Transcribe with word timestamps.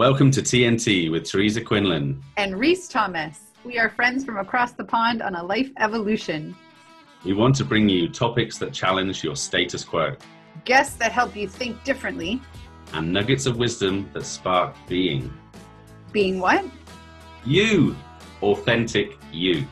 Welcome 0.00 0.30
to 0.30 0.40
TNT 0.40 1.10
with 1.10 1.28
Teresa 1.28 1.60
Quinlan. 1.60 2.22
And 2.38 2.58
Reese 2.58 2.88
Thomas. 2.88 3.38
We 3.64 3.78
are 3.78 3.90
friends 3.90 4.24
from 4.24 4.38
across 4.38 4.72
the 4.72 4.82
pond 4.82 5.20
on 5.20 5.34
a 5.34 5.44
life 5.44 5.70
evolution. 5.76 6.56
We 7.22 7.34
want 7.34 7.54
to 7.56 7.66
bring 7.66 7.86
you 7.86 8.08
topics 8.08 8.56
that 8.60 8.72
challenge 8.72 9.22
your 9.22 9.36
status 9.36 9.84
quo, 9.84 10.16
Guests 10.64 10.96
that 10.96 11.12
help 11.12 11.36
you 11.36 11.46
think 11.46 11.84
differently. 11.84 12.40
and 12.94 13.12
nuggets 13.12 13.44
of 13.44 13.58
wisdom 13.58 14.08
that 14.14 14.24
spark 14.24 14.74
being. 14.88 15.30
Being 16.12 16.40
what? 16.40 16.64
You, 17.44 17.94
authentic 18.40 19.18
you. 19.30 19.66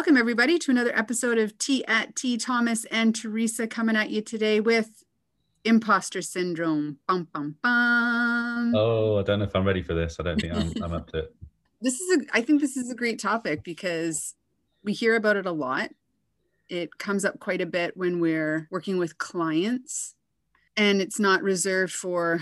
Welcome, 0.00 0.16
everybody, 0.16 0.58
to 0.60 0.70
another 0.70 0.96
episode 0.96 1.36
of 1.36 1.58
TNT. 1.58 2.42
Thomas 2.42 2.86
and 2.86 3.14
Teresa 3.14 3.66
coming 3.66 3.96
at 3.96 4.08
you 4.08 4.22
today 4.22 4.58
with 4.58 5.04
imposter 5.62 6.22
syndrome. 6.22 6.96
Bum, 7.06 7.28
bum, 7.34 7.56
bum. 7.62 8.72
Oh, 8.74 9.18
I 9.18 9.22
don't 9.24 9.40
know 9.40 9.44
if 9.44 9.54
I'm 9.54 9.66
ready 9.66 9.82
for 9.82 9.92
this. 9.92 10.16
I 10.18 10.22
don't 10.22 10.40
think 10.40 10.54
I'm, 10.54 10.72
I'm 10.82 10.94
up 10.94 11.10
to 11.10 11.18
it. 11.18 11.34
This 11.82 12.00
is, 12.00 12.16
a, 12.16 12.24
I 12.32 12.40
think 12.40 12.62
this 12.62 12.78
is 12.78 12.90
a 12.90 12.94
great 12.94 13.18
topic 13.18 13.62
because 13.62 14.34
we 14.82 14.94
hear 14.94 15.16
about 15.16 15.36
it 15.36 15.44
a 15.44 15.52
lot. 15.52 15.90
It 16.70 16.96
comes 16.96 17.26
up 17.26 17.38
quite 17.38 17.60
a 17.60 17.66
bit 17.66 17.94
when 17.94 18.20
we're 18.20 18.68
working 18.70 18.96
with 18.96 19.18
clients, 19.18 20.14
and 20.78 21.02
it's 21.02 21.20
not 21.20 21.42
reserved 21.42 21.92
for 21.92 22.40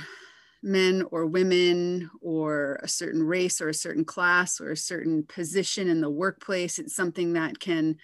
men 0.62 1.04
or 1.10 1.26
women 1.26 2.10
or 2.20 2.80
a 2.82 2.88
certain 2.88 3.22
race 3.22 3.60
or 3.60 3.68
a 3.68 3.74
certain 3.74 4.04
class 4.04 4.60
or 4.60 4.70
a 4.70 4.76
certain 4.76 5.22
position 5.24 5.88
in 5.88 6.00
the 6.00 6.10
workplace. 6.10 6.78
It's 6.78 6.94
something 6.94 7.32
that 7.34 7.60
can 7.60 7.96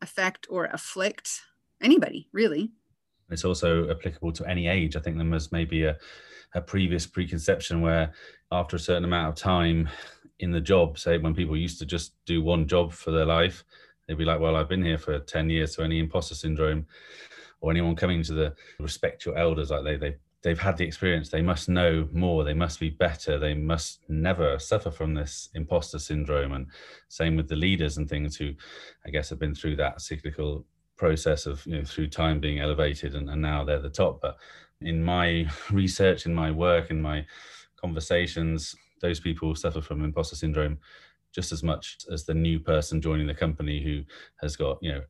affect 0.00 0.46
or 0.50 0.66
afflict 0.66 1.42
anybody, 1.82 2.28
really. 2.32 2.70
It's 3.30 3.44
also 3.44 3.90
applicable 3.90 4.32
to 4.32 4.48
any 4.48 4.68
age. 4.68 4.96
I 4.96 5.00
think 5.00 5.18
there 5.18 5.26
was 5.26 5.52
maybe 5.52 5.84
a, 5.84 5.96
a 6.54 6.60
previous 6.60 7.06
preconception 7.06 7.80
where 7.80 8.12
after 8.50 8.76
a 8.76 8.80
certain 8.80 9.04
amount 9.04 9.28
of 9.28 9.34
time 9.34 9.88
in 10.38 10.50
the 10.50 10.60
job, 10.60 10.98
say 10.98 11.18
when 11.18 11.34
people 11.34 11.56
used 11.56 11.78
to 11.80 11.86
just 11.86 12.14
do 12.24 12.42
one 12.42 12.66
job 12.66 12.92
for 12.92 13.10
their 13.10 13.26
life, 13.26 13.64
they'd 14.06 14.16
be 14.16 14.24
like, 14.24 14.40
well, 14.40 14.56
I've 14.56 14.68
been 14.68 14.84
here 14.84 14.98
for 14.98 15.18
10 15.18 15.50
years, 15.50 15.74
so 15.74 15.82
any 15.82 15.98
imposter 15.98 16.34
syndrome 16.34 16.86
or 17.60 17.70
anyone 17.70 17.96
coming 17.96 18.22
to 18.22 18.32
the 18.32 18.54
respect 18.78 19.26
your 19.26 19.36
elders, 19.36 19.70
like 19.70 19.84
they, 19.84 19.96
they 19.96 20.16
they've 20.42 20.58
had 20.58 20.76
the 20.76 20.84
experience 20.84 21.28
they 21.30 21.42
must 21.42 21.68
know 21.68 22.08
more 22.12 22.44
they 22.44 22.54
must 22.54 22.78
be 22.78 22.90
better 22.90 23.38
they 23.38 23.54
must 23.54 24.04
never 24.08 24.58
suffer 24.58 24.90
from 24.90 25.14
this 25.14 25.48
imposter 25.54 25.98
syndrome. 25.98 26.52
And 26.52 26.66
same 27.08 27.36
with 27.36 27.48
the 27.48 27.56
leaders 27.56 27.96
and 27.96 28.08
things 28.08 28.36
who 28.36 28.52
i 29.06 29.10
guess 29.10 29.30
have 29.30 29.38
been 29.38 29.54
through 29.54 29.76
that 29.76 30.00
cyclical 30.00 30.64
process 30.96 31.46
of 31.46 31.64
you 31.64 31.78
know 31.78 31.84
through 31.84 32.08
time 32.08 32.40
being 32.40 32.58
elevated 32.60 33.14
and, 33.14 33.30
and 33.30 33.40
now 33.40 33.64
they're 33.64 33.80
the 33.80 33.88
top. 33.88 34.20
But 34.20 34.36
in 34.80 35.02
my 35.02 35.46
research 35.70 36.26
in 36.26 36.34
my 36.34 36.50
work 36.50 36.90
in 36.90 37.00
my 37.00 37.24
conversations 37.80 38.74
those 39.00 39.20
people 39.20 39.54
suffer 39.54 39.80
from 39.80 40.04
imposter 40.04 40.36
syndrome 40.36 40.78
just 41.32 41.52
as 41.52 41.62
much 41.62 41.98
as 42.12 42.24
the 42.24 42.34
new 42.34 42.58
person 42.58 43.00
joining 43.00 43.26
the 43.26 43.34
company 43.34 43.82
who 43.82 44.02
has 44.40 44.56
got 44.56 44.78
you 44.82 44.92
know 44.92 45.02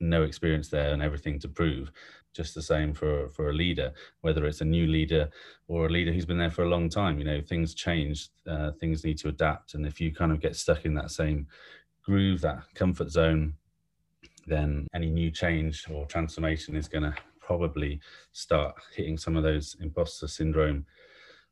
no 0.00 0.22
experience 0.22 0.68
there 0.68 0.92
and 0.92 1.02
everything 1.02 1.38
to 1.40 1.48
prove 1.48 1.90
just 2.38 2.54
the 2.54 2.62
same 2.62 2.94
for 2.94 3.28
for 3.30 3.50
a 3.50 3.58
leader 3.62 3.92
whether 4.22 4.46
it's 4.46 4.62
a 4.62 4.64
new 4.76 4.86
leader 4.86 5.28
or 5.66 5.86
a 5.86 5.94
leader 5.96 6.12
who's 6.12 6.30
been 6.30 6.38
there 6.38 6.56
for 6.56 6.64
a 6.64 6.72
long 6.74 6.88
time. 6.88 7.18
You 7.18 7.24
know 7.24 7.40
things 7.42 7.74
change 7.74 8.30
uh, 8.46 8.70
things 8.80 9.04
need 9.04 9.18
to 9.18 9.28
adapt. 9.28 9.74
And 9.74 9.84
if 9.84 10.00
you 10.00 10.14
kind 10.14 10.32
of 10.32 10.40
get 10.40 10.56
stuck 10.56 10.84
in 10.84 10.94
that 10.94 11.10
same 11.10 11.46
groove 12.08 12.40
that 12.40 12.62
comfort 12.74 13.10
zone 13.10 13.54
then 14.46 14.86
any 14.94 15.10
new 15.10 15.30
change 15.30 15.84
or 15.90 16.06
transformation 16.06 16.74
is 16.74 16.88
going 16.88 17.02
to 17.02 17.14
probably 17.38 18.00
start 18.32 18.74
hitting 18.96 19.18
some 19.18 19.36
of 19.36 19.42
those 19.42 19.76
imposter 19.80 20.26
syndrome 20.26 20.86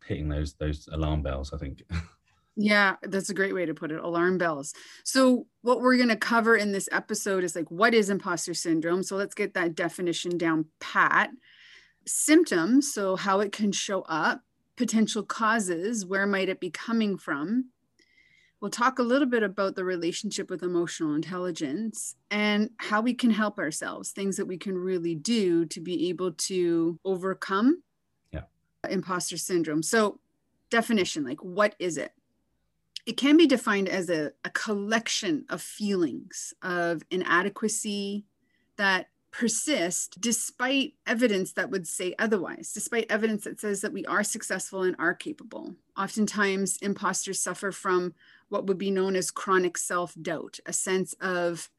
hitting 0.06 0.28
those 0.28 0.54
those 0.54 0.88
alarm 0.92 1.22
bells 1.22 1.52
i 1.52 1.58
think 1.58 1.82
Yeah, 2.56 2.96
that's 3.02 3.28
a 3.28 3.34
great 3.34 3.54
way 3.54 3.66
to 3.66 3.74
put 3.74 3.92
it. 3.92 4.00
Alarm 4.00 4.38
bells. 4.38 4.72
So, 5.04 5.46
what 5.60 5.80
we're 5.80 5.96
going 5.96 6.08
to 6.08 6.16
cover 6.16 6.56
in 6.56 6.72
this 6.72 6.88
episode 6.90 7.44
is 7.44 7.54
like, 7.54 7.70
what 7.70 7.92
is 7.94 8.08
imposter 8.08 8.54
syndrome? 8.54 9.02
So, 9.02 9.16
let's 9.16 9.34
get 9.34 9.52
that 9.54 9.74
definition 9.74 10.38
down 10.38 10.66
pat. 10.80 11.30
Symptoms, 12.06 12.92
so 12.92 13.16
how 13.16 13.40
it 13.40 13.52
can 13.52 13.72
show 13.72 14.02
up, 14.02 14.42
potential 14.76 15.22
causes, 15.22 16.06
where 16.06 16.26
might 16.26 16.48
it 16.48 16.60
be 16.60 16.70
coming 16.70 17.18
from? 17.18 17.70
We'll 18.60 18.70
talk 18.70 18.98
a 18.98 19.02
little 19.02 19.28
bit 19.28 19.42
about 19.42 19.74
the 19.74 19.84
relationship 19.84 20.48
with 20.48 20.62
emotional 20.62 21.14
intelligence 21.14 22.14
and 22.30 22.70
how 22.78 23.02
we 23.02 23.12
can 23.12 23.30
help 23.30 23.58
ourselves, 23.58 24.12
things 24.12 24.36
that 24.38 24.46
we 24.46 24.56
can 24.56 24.78
really 24.78 25.14
do 25.14 25.66
to 25.66 25.80
be 25.80 26.08
able 26.08 26.32
to 26.32 26.98
overcome 27.04 27.82
Yeah. 28.32 28.44
imposter 28.88 29.36
syndrome. 29.36 29.82
So, 29.82 30.20
definition 30.70 31.22
like, 31.24 31.42
what 31.42 31.74
is 31.78 31.98
it? 31.98 32.12
It 33.06 33.16
can 33.16 33.36
be 33.36 33.46
defined 33.46 33.88
as 33.88 34.10
a, 34.10 34.32
a 34.44 34.50
collection 34.50 35.44
of 35.48 35.62
feelings 35.62 36.52
of 36.62 37.02
inadequacy 37.10 38.24
that 38.76 39.08
persist 39.30 40.20
despite 40.20 40.94
evidence 41.06 41.52
that 41.52 41.70
would 41.70 41.86
say 41.86 42.14
otherwise, 42.18 42.72
despite 42.72 43.06
evidence 43.10 43.44
that 43.44 43.60
says 43.60 43.80
that 43.80 43.92
we 43.92 44.04
are 44.06 44.24
successful 44.24 44.82
and 44.82 44.96
are 44.98 45.14
capable. 45.14 45.74
Oftentimes, 45.96 46.78
imposters 46.78 47.38
suffer 47.38 47.70
from 47.70 48.14
what 48.48 48.66
would 48.66 48.78
be 48.78 48.90
known 48.90 49.14
as 49.14 49.30
chronic 49.30 49.78
self 49.78 50.14
doubt, 50.20 50.58
a 50.66 50.72
sense 50.72 51.14
of 51.20 51.70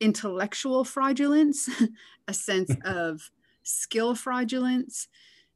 intellectual 0.00 0.84
fraudulence, 0.84 1.68
a 2.28 2.32
sense 2.32 2.70
of 2.84 3.30
skill 3.62 4.14
fraudulence 4.14 5.08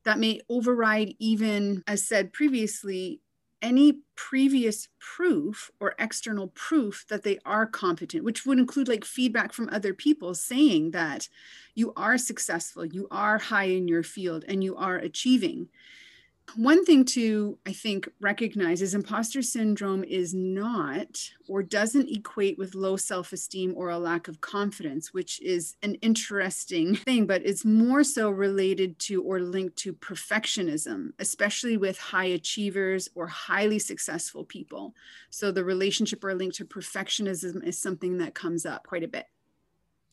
that 0.05 0.19
may 0.19 0.41
override, 0.49 1.15
even 1.19 1.83
as 1.87 2.07
said 2.07 2.33
previously, 2.33 3.21
any 3.63 4.01
previous 4.17 4.89
proof 4.99 5.71
or 5.81 5.95
external 5.99 6.49
proof 6.49 7.05
that 7.09 7.23
they 7.23 7.39
are 7.45 7.67
competent, 7.67 8.25
which 8.25 8.45
would 8.47 8.59
include 8.59 8.89
like 8.89 9.05
feedback 9.05 9.53
from 9.53 9.69
other 9.71 9.95
people 9.95 10.35
saying 10.35 10.91
that 10.93 11.29
you 11.75 11.93
are 11.97 12.19
successful, 12.19 12.85
you 12.85 13.09
are 13.11 13.39
high 13.39 13.65
in 13.65 13.89
your 13.89 14.03
field, 14.03 14.45
and 14.49 14.63
you 14.63 14.77
are 14.77 14.97
achieving. 14.97 15.69
One 16.55 16.85
thing 16.85 17.05
to, 17.07 17.59
I 17.67 17.73
think, 17.73 18.09
recognize 18.21 18.81
is 18.81 18.95
imposter 18.95 19.43
syndrome 19.43 20.05
is 20.05 20.33
not 20.33 21.21
or 21.49 21.63
doesn't 21.63 22.09
equate 22.09 22.57
with 22.57 22.75
low 22.75 22.97
self 22.97 23.33
esteem 23.33 23.75
or 23.77 23.91
a 23.91 23.99
lack 23.99 24.29
of 24.29 24.41
confidence, 24.41 25.13
which 25.13 25.41
is 25.43 25.77
an 25.83 25.97
interesting 25.97 26.95
thing, 27.07 27.27
but 27.27 27.45
it's 27.45 27.65
more 27.65 28.05
so 28.05 28.31
related 28.31 28.99
to 29.01 29.23
or 29.23 29.41
linked 29.41 29.77
to 29.79 29.93
perfectionism, 29.93 31.13
especially 31.19 31.77
with 31.77 31.99
high 31.99 32.25
achievers 32.25 33.09
or 33.15 33.27
highly 33.27 33.79
successful 33.79 34.45
people. 34.45 34.95
So 35.31 35.51
the 35.51 35.65
relationship 35.65 36.23
or 36.25 36.35
link 36.35 36.55
to 36.55 36.65
perfectionism 36.65 37.65
is 37.67 37.77
something 37.77 38.19
that 38.19 38.35
comes 38.35 38.65
up 38.65 38.87
quite 38.87 39.03
a 39.03 39.09
bit. 39.09 39.27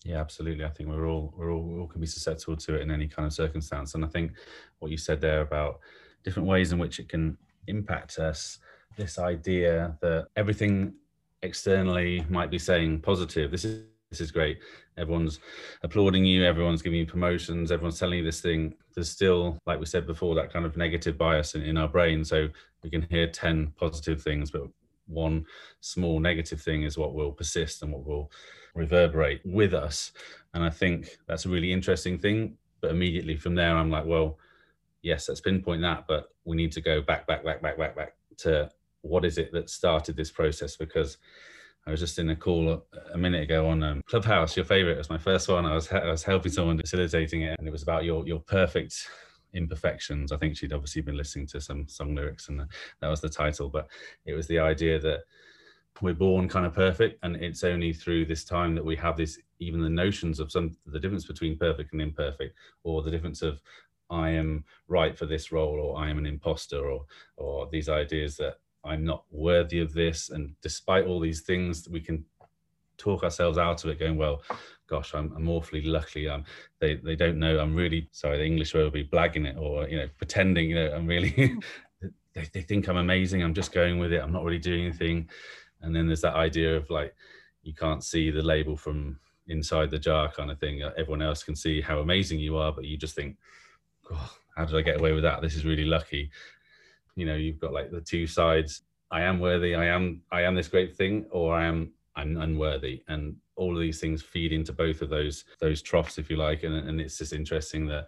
Yeah, 0.03 0.19
absolutely. 0.19 0.65
I 0.65 0.69
think 0.69 0.89
we're 0.89 1.07
all 1.07 1.33
we're 1.37 1.51
all, 1.51 1.61
we 1.61 1.79
all 1.79 1.87
can 1.87 2.01
be 2.01 2.07
susceptible 2.07 2.57
to 2.57 2.75
it 2.75 2.81
in 2.81 2.91
any 2.91 3.07
kind 3.07 3.25
of 3.25 3.33
circumstance. 3.33 3.95
And 3.95 4.03
I 4.03 4.09
think 4.09 4.33
what 4.79 4.91
you 4.91 4.97
said 4.97 5.21
there 5.21 5.41
about 5.41 5.79
different 6.23 6.47
ways 6.47 6.71
in 6.71 6.79
which 6.79 6.99
it 6.99 7.09
can 7.09 7.37
impact 7.67 8.19
us, 8.19 8.59
this 8.97 9.17
idea 9.17 9.97
that 10.01 10.27
everything 10.35 10.93
externally 11.41 12.25
might 12.29 12.51
be 12.51 12.59
saying 12.59 13.01
positive. 13.01 13.51
This 13.51 13.65
is 13.65 13.83
this 14.09 14.21
is 14.21 14.31
great. 14.31 14.59
Everyone's 14.95 15.39
applauding 15.81 16.23
you. 16.23 16.45
Everyone's 16.45 16.83
giving 16.83 16.99
you 16.99 17.05
promotions. 17.07 17.71
Everyone's 17.71 17.97
telling 17.97 18.19
you 18.19 18.23
this 18.23 18.41
thing. 18.41 18.75
There's 18.93 19.09
still, 19.09 19.57
like 19.65 19.79
we 19.79 19.87
said 19.87 20.05
before, 20.05 20.35
that 20.35 20.53
kind 20.53 20.65
of 20.65 20.77
negative 20.77 21.17
bias 21.17 21.55
in, 21.55 21.63
in 21.63 21.77
our 21.77 21.87
brain. 21.87 22.23
So 22.23 22.47
we 22.83 22.91
can 22.91 23.01
hear 23.09 23.25
ten 23.25 23.73
positive 23.75 24.21
things, 24.21 24.51
but 24.51 24.67
one 25.07 25.47
small 25.79 26.19
negative 26.19 26.61
thing 26.61 26.83
is 26.83 26.95
what 26.95 27.15
will 27.15 27.31
persist 27.31 27.81
and 27.81 27.91
what 27.91 28.05
will 28.05 28.31
reverberate 28.75 29.41
with 29.45 29.73
us. 29.73 30.11
And 30.53 30.63
I 30.63 30.69
think 30.69 31.17
that's 31.27 31.45
a 31.45 31.49
really 31.49 31.73
interesting 31.73 32.19
thing. 32.19 32.55
But 32.81 32.91
immediately 32.91 33.35
from 33.35 33.55
there, 33.55 33.75
I'm 33.75 33.89
like, 33.89 34.05
well, 34.05 34.37
yes, 35.03 35.29
let's 35.29 35.41
pinpoint 35.41 35.81
that, 35.81 36.05
but 36.07 36.29
we 36.45 36.55
need 36.57 36.71
to 36.71 36.81
go 36.81 37.01
back, 37.01 37.27
back, 37.27 37.43
back, 37.43 37.61
back, 37.61 37.77
back, 37.77 37.95
back 37.95 38.13
to 38.37 38.71
what 39.01 39.25
is 39.25 39.37
it 39.37 39.51
that 39.51 39.69
started 39.69 40.15
this 40.15 40.31
process? 40.31 40.75
Because 40.77 41.17
I 41.85 41.91
was 41.91 41.99
just 41.99 42.17
in 42.17 42.29
a 42.29 42.35
call 42.35 42.81
a, 43.13 43.17
minute 43.17 43.43
ago 43.43 43.67
on 43.67 43.83
um, 43.83 44.01
Clubhouse. 44.07 44.55
Your 44.55 44.65
favorite 44.65 44.97
was 44.97 45.09
my 45.09 45.17
first 45.17 45.49
one. 45.49 45.65
I 45.65 45.75
was 45.75 45.91
I 45.91 46.09
was 46.09 46.23
helping 46.23 46.51
someone 46.51 46.79
facilitating 46.79 47.41
it, 47.41 47.59
and 47.59 47.67
it 47.67 47.71
was 47.71 47.83
about 47.83 48.05
your 48.05 48.25
your 48.25 48.39
perfect 48.39 49.09
imperfections. 49.53 50.31
I 50.31 50.37
think 50.37 50.55
she'd 50.55 50.71
obviously 50.71 51.01
been 51.01 51.17
listening 51.17 51.47
to 51.47 51.59
some 51.59 51.85
song 51.89 52.15
lyrics, 52.15 52.47
and 52.47 52.61
that 53.01 53.07
was 53.09 53.19
the 53.19 53.27
title. 53.27 53.67
But 53.67 53.89
it 54.25 54.33
was 54.33 54.47
the 54.47 54.59
idea 54.59 54.97
that 54.99 55.23
we're 56.01 56.13
born 56.13 56.47
kind 56.47 56.65
of 56.65 56.73
perfect, 56.73 57.19
and 57.23 57.35
it's 57.35 57.65
only 57.65 57.91
through 57.91 58.25
this 58.27 58.45
time 58.45 58.75
that 58.75 58.85
we 58.85 58.95
have 58.95 59.17
this 59.17 59.37
even 59.59 59.81
the 59.81 59.89
notions 59.89 60.39
of 60.39 60.53
some 60.53 60.77
the 60.85 60.99
difference 60.99 61.25
between 61.25 61.57
perfect 61.57 61.91
and 61.91 62.01
imperfect, 62.01 62.55
or 62.85 63.01
the 63.01 63.11
difference 63.11 63.41
of 63.41 63.61
I 64.09 64.29
am 64.31 64.65
right 64.87 65.17
for 65.17 65.25
this 65.25 65.51
role, 65.51 65.79
or 65.79 65.97
I 65.97 66.09
am 66.09 66.17
an 66.17 66.25
imposter, 66.25 66.89
or 66.89 67.05
or 67.37 67.67
these 67.71 67.89
ideas 67.89 68.37
that 68.37 68.57
I'm 68.83 69.03
not 69.03 69.23
worthy 69.31 69.79
of 69.79 69.93
this. 69.93 70.29
And 70.29 70.55
despite 70.61 71.05
all 71.05 71.19
these 71.19 71.41
things, 71.41 71.87
we 71.89 72.01
can 72.01 72.25
talk 72.97 73.23
ourselves 73.23 73.57
out 73.57 73.83
of 73.83 73.89
it, 73.89 73.99
going, 73.99 74.17
well, 74.17 74.41
gosh, 74.87 75.13
I'm, 75.13 75.33
I'm 75.35 75.49
awfully 75.49 75.81
lucky. 75.81 76.27
Um, 76.29 76.43
they 76.79 76.95
they 76.95 77.15
don't 77.15 77.39
know 77.39 77.59
I'm 77.59 77.75
really 77.75 78.09
sorry. 78.11 78.37
The 78.37 78.45
English 78.45 78.73
word 78.73 78.83
would 78.83 78.93
be 78.93 79.05
blagging 79.05 79.47
it 79.47 79.57
or 79.57 79.87
you 79.87 79.97
know 79.97 80.07
pretending. 80.17 80.69
You 80.69 80.75
know, 80.75 80.91
I'm 80.93 81.07
really. 81.07 81.55
they, 82.33 82.49
they 82.51 82.61
think 82.61 82.87
I'm 82.87 82.97
amazing. 82.97 83.43
I'm 83.43 83.53
just 83.53 83.71
going 83.71 83.99
with 83.99 84.11
it. 84.11 84.21
I'm 84.21 84.31
not 84.31 84.43
really 84.43 84.59
doing 84.59 84.85
anything. 84.85 85.29
And 85.81 85.95
then 85.95 86.07
there's 86.07 86.21
that 86.21 86.35
idea 86.35 86.75
of 86.75 86.89
like 86.89 87.13
you 87.61 87.73
can't 87.73 88.03
see 88.03 88.31
the 88.31 88.41
label 88.41 88.75
from 88.75 89.19
inside 89.47 89.91
the 89.91 89.99
jar 89.99 90.31
kind 90.31 90.51
of 90.51 90.59
thing. 90.59 90.81
Everyone 90.97 91.21
else 91.21 91.43
can 91.43 91.55
see 91.55 91.81
how 91.81 91.99
amazing 91.99 92.39
you 92.39 92.57
are, 92.57 92.71
but 92.71 92.85
you 92.85 92.97
just 92.97 93.15
think, 93.15 93.37
oh, 94.11 94.31
how 94.55 94.65
did 94.65 94.75
I 94.75 94.81
get 94.81 94.99
away 94.99 95.13
with 95.13 95.23
that? 95.23 95.41
This 95.41 95.55
is 95.55 95.65
really 95.65 95.85
lucky. 95.85 96.29
You 97.15 97.25
know, 97.25 97.35
you've 97.35 97.59
got 97.59 97.73
like 97.73 97.91
the 97.91 98.01
two 98.01 98.27
sides. 98.27 98.81
I 99.11 99.21
am 99.21 99.39
worthy. 99.39 99.75
I 99.75 99.85
am. 99.85 100.21
I 100.31 100.41
am 100.41 100.55
this 100.55 100.67
great 100.67 100.95
thing, 100.95 101.25
or 101.31 101.55
I 101.55 101.65
am. 101.65 101.91
I'm 102.15 102.37
unworthy. 102.37 103.03
And 103.07 103.35
all 103.55 103.73
of 103.75 103.81
these 103.81 103.99
things 103.99 104.21
feed 104.21 104.51
into 104.51 104.73
both 104.73 105.01
of 105.01 105.09
those 105.09 105.45
those 105.59 105.81
troughs, 105.81 106.17
if 106.17 106.29
you 106.29 106.37
like. 106.37 106.63
And, 106.63 106.75
and 106.75 106.99
it's 106.99 107.17
just 107.17 107.33
interesting 107.33 107.87
that 107.87 108.07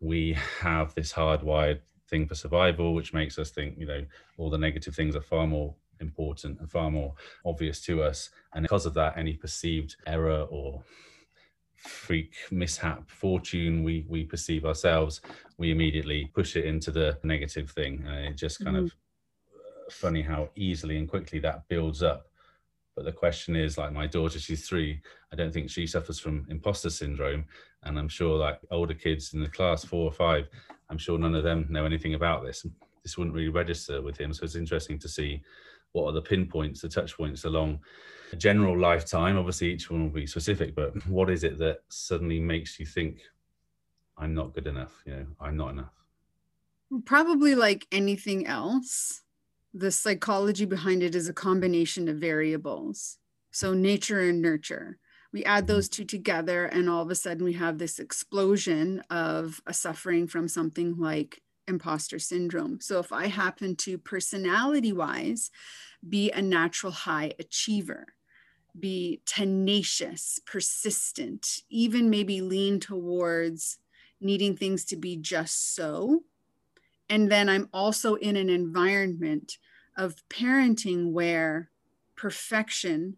we 0.00 0.36
have 0.60 0.94
this 0.94 1.12
hardwired 1.12 1.80
thing 2.08 2.26
for 2.26 2.34
survival, 2.34 2.94
which 2.94 3.12
makes 3.12 3.38
us 3.38 3.50
think, 3.50 3.78
you 3.78 3.86
know, 3.86 4.04
all 4.38 4.50
the 4.50 4.58
negative 4.58 4.94
things 4.94 5.14
are 5.16 5.20
far 5.20 5.46
more 5.46 5.74
important 6.00 6.58
and 6.58 6.70
far 6.70 6.90
more 6.90 7.14
obvious 7.44 7.80
to 7.82 8.02
us. 8.02 8.30
And 8.54 8.62
because 8.62 8.86
of 8.86 8.94
that, 8.94 9.16
any 9.16 9.34
perceived 9.34 9.96
error 10.06 10.46
or 10.50 10.82
freak 11.82 12.34
mishap 12.50 13.10
fortune 13.10 13.82
we 13.82 14.04
we 14.08 14.22
perceive 14.22 14.66
ourselves 14.66 15.22
we 15.60 15.70
immediately 15.70 16.24
push 16.34 16.56
it 16.56 16.64
into 16.64 16.90
the 16.90 17.18
negative 17.22 17.70
thing. 17.70 18.02
And 18.06 18.26
it 18.28 18.36
just 18.36 18.64
kind 18.64 18.76
mm-hmm. 18.76 18.86
of 18.86 18.92
uh, 19.54 19.90
funny 19.90 20.22
how 20.22 20.48
easily 20.56 20.96
and 20.96 21.06
quickly 21.06 21.38
that 21.40 21.68
builds 21.68 22.02
up. 22.02 22.28
But 22.96 23.04
the 23.04 23.12
question 23.12 23.54
is 23.54 23.76
like 23.76 23.92
my 23.92 24.06
daughter 24.06 24.40
she's 24.40 24.66
three. 24.66 25.02
I 25.30 25.36
don't 25.36 25.52
think 25.52 25.68
she 25.68 25.86
suffers 25.86 26.18
from 26.18 26.46
imposter 26.48 26.88
syndrome. 26.88 27.44
And 27.82 27.98
i'm 27.98 28.08
sure 28.08 28.38
like 28.38 28.58
older 28.70 28.94
kids 28.94 29.34
in 29.34 29.40
the 29.40 29.48
class 29.48 29.84
four 29.84 30.04
or 30.04 30.12
five 30.12 30.48
i'm 30.90 30.98
sure 30.98 31.18
none 31.18 31.34
of 31.34 31.44
them 31.44 31.66
know 31.68 31.84
anything 31.84 32.14
about 32.14 32.42
this. 32.42 32.64
This 33.04 33.18
wouldn't 33.18 33.36
really 33.36 33.48
register 33.48 34.00
with 34.00 34.18
him. 34.18 34.32
So 34.32 34.44
it's 34.44 34.56
interesting 34.56 34.98
to 34.98 35.08
see 35.08 35.42
what 35.92 36.06
are 36.06 36.12
the 36.12 36.22
pinpoints 36.22 36.80
the 36.80 36.88
touch 36.88 37.16
points 37.18 37.44
along 37.44 37.80
general 38.36 38.78
lifetime 38.78 39.36
obviously 39.36 39.72
each 39.72 39.90
one 39.90 40.02
will 40.02 40.10
be 40.10 40.26
specific 40.26 40.74
but 40.74 41.06
what 41.06 41.30
is 41.30 41.44
it 41.44 41.58
that 41.58 41.80
suddenly 41.88 42.40
makes 42.40 42.78
you 42.78 42.86
think 42.86 43.20
i'm 44.18 44.34
not 44.34 44.54
good 44.54 44.66
enough 44.66 45.02
you 45.04 45.12
know 45.12 45.26
i'm 45.40 45.56
not 45.56 45.70
enough 45.70 45.92
probably 47.04 47.54
like 47.54 47.86
anything 47.92 48.46
else 48.46 49.22
the 49.72 49.90
psychology 49.90 50.64
behind 50.64 51.02
it 51.02 51.14
is 51.14 51.28
a 51.28 51.32
combination 51.34 52.08
of 52.08 52.16
variables. 52.16 53.18
So, 53.52 53.74
nature 53.74 54.20
and 54.20 54.42
nurture. 54.42 54.98
We 55.32 55.44
add 55.44 55.64
mm-hmm. 55.64 55.74
those 55.74 55.88
two 55.88 56.04
together, 56.04 56.66
and 56.66 56.88
all 56.88 57.02
of 57.02 57.10
a 57.10 57.14
sudden, 57.14 57.44
we 57.44 57.52
have 57.54 57.78
this 57.78 57.98
explosion 57.98 59.02
of 59.10 59.60
a 59.66 59.72
suffering 59.72 60.26
from 60.26 60.48
something 60.48 60.96
like 60.98 61.40
imposter 61.68 62.18
syndrome. 62.18 62.80
So, 62.80 62.98
if 62.98 63.12
I 63.12 63.26
happen 63.26 63.76
to 63.76 63.98
personality 63.98 64.92
wise 64.92 65.50
be 66.08 66.30
a 66.30 66.42
natural 66.42 66.92
high 66.92 67.34
achiever, 67.38 68.14
be 68.78 69.20
tenacious, 69.26 70.40
persistent, 70.46 71.62
even 71.70 72.10
maybe 72.10 72.40
lean 72.40 72.80
towards 72.80 73.78
needing 74.20 74.56
things 74.56 74.84
to 74.86 74.96
be 74.96 75.16
just 75.16 75.74
so, 75.74 76.22
and 77.08 77.30
then 77.30 77.48
I'm 77.48 77.68
also 77.72 78.14
in 78.14 78.36
an 78.36 78.48
environment 78.48 79.58
of 79.96 80.16
parenting 80.28 81.10
where 81.10 81.70
perfection, 82.16 83.16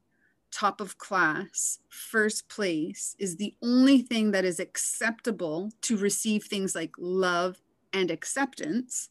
top 0.50 0.80
of 0.80 0.96
class, 0.96 1.78
first 1.88 2.48
place 2.48 3.14
is 3.18 3.36
the 3.36 3.54
only 3.62 4.00
thing 4.00 4.30
that 4.30 4.44
is 4.44 4.58
acceptable 4.58 5.70
to 5.82 5.96
receive 5.96 6.44
things 6.44 6.74
like 6.74 6.92
love 6.98 7.58
and 7.92 8.10
acceptance, 8.10 9.10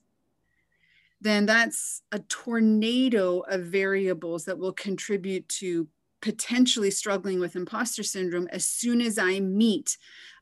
then 1.20 1.46
that's 1.46 2.02
a 2.12 2.20
tornado 2.20 3.42
of 3.42 3.62
variables 3.66 4.46
that 4.46 4.58
will 4.58 4.74
contribute 4.74 5.48
to 5.48 5.88
potentially 6.22 6.92
struggling 6.92 7.40
with 7.40 7.56
imposter 7.56 8.04
syndrome 8.04 8.48
as 8.52 8.66
soon 8.66 9.02
as 9.02 9.18
I 9.18 9.40
meet 9.40 9.98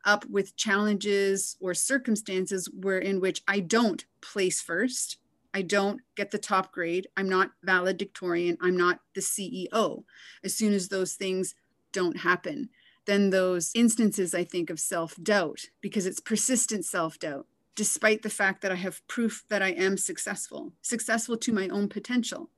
up 0.06 0.26
with 0.26 0.56
challenges 0.56 1.58
or 1.60 1.74
circumstances 1.74 2.70
where 2.72 3.00
in 3.00 3.20
which 3.20 3.42
I 3.48 3.60
don't 3.60 4.06
place 4.22 4.62
first, 4.62 5.18
I 5.54 5.62
don't 5.62 6.02
get 6.16 6.32
the 6.32 6.38
top 6.38 6.72
grade, 6.72 7.08
I'm 7.18 7.28
not 7.28 7.52
valedictorian, 7.64 8.58
I'm 8.62 8.78
not 8.78 9.00
the 9.16 9.22
CEO. 9.22 10.04
As 10.44 10.54
soon 10.54 10.74
as 10.74 10.90
those 10.90 11.14
things 11.14 11.56
don't 11.92 12.18
happen, 12.18 12.70
then 13.06 13.32
those 13.32 13.72
instances 13.74 14.36
I 14.36 14.44
think 14.44 14.70
of 14.70 14.80
self-doubt 14.80 15.66
because 15.82 16.06
it's 16.06 16.20
persistent 16.20 16.86
self-doubt 16.86 17.48
despite 17.80 18.24
the 18.24 18.30
fact 18.30 18.62
that 18.62 18.74
I 18.74 18.76
have 18.76 19.08
proof 19.08 19.46
that 19.48 19.62
I 19.62 19.70
am 19.70 19.96
successful, 19.96 20.74
successful 20.82 21.38
to 21.38 21.54
my 21.54 21.70
own 21.70 21.88
potential. 21.88 22.50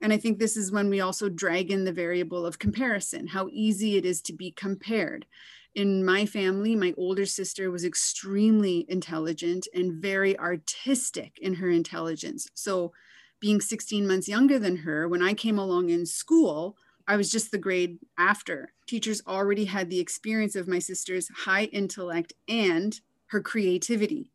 And 0.00 0.12
I 0.12 0.16
think 0.16 0.38
this 0.38 0.56
is 0.56 0.70
when 0.70 0.88
we 0.88 1.00
also 1.00 1.28
drag 1.28 1.70
in 1.70 1.84
the 1.84 1.92
variable 1.92 2.46
of 2.46 2.58
comparison, 2.58 3.26
how 3.26 3.48
easy 3.50 3.96
it 3.96 4.04
is 4.04 4.20
to 4.22 4.32
be 4.32 4.52
compared. 4.52 5.26
In 5.74 6.04
my 6.04 6.24
family, 6.24 6.74
my 6.74 6.94
older 6.96 7.26
sister 7.26 7.70
was 7.70 7.84
extremely 7.84 8.86
intelligent 8.88 9.66
and 9.74 10.00
very 10.00 10.38
artistic 10.38 11.38
in 11.40 11.54
her 11.54 11.70
intelligence. 11.70 12.48
So, 12.54 12.92
being 13.40 13.60
16 13.60 14.06
months 14.06 14.28
younger 14.28 14.58
than 14.58 14.78
her, 14.78 15.06
when 15.06 15.22
I 15.22 15.32
came 15.32 15.58
along 15.58 15.90
in 15.90 16.06
school, 16.06 16.76
I 17.06 17.16
was 17.16 17.30
just 17.30 17.52
the 17.52 17.58
grade 17.58 17.98
after. 18.18 18.72
Teachers 18.86 19.22
already 19.26 19.64
had 19.64 19.88
the 19.88 20.00
experience 20.00 20.56
of 20.56 20.66
my 20.66 20.80
sister's 20.80 21.28
high 21.28 21.64
intellect 21.64 22.32
and 22.48 23.00
her 23.26 23.40
creativity. 23.40 24.32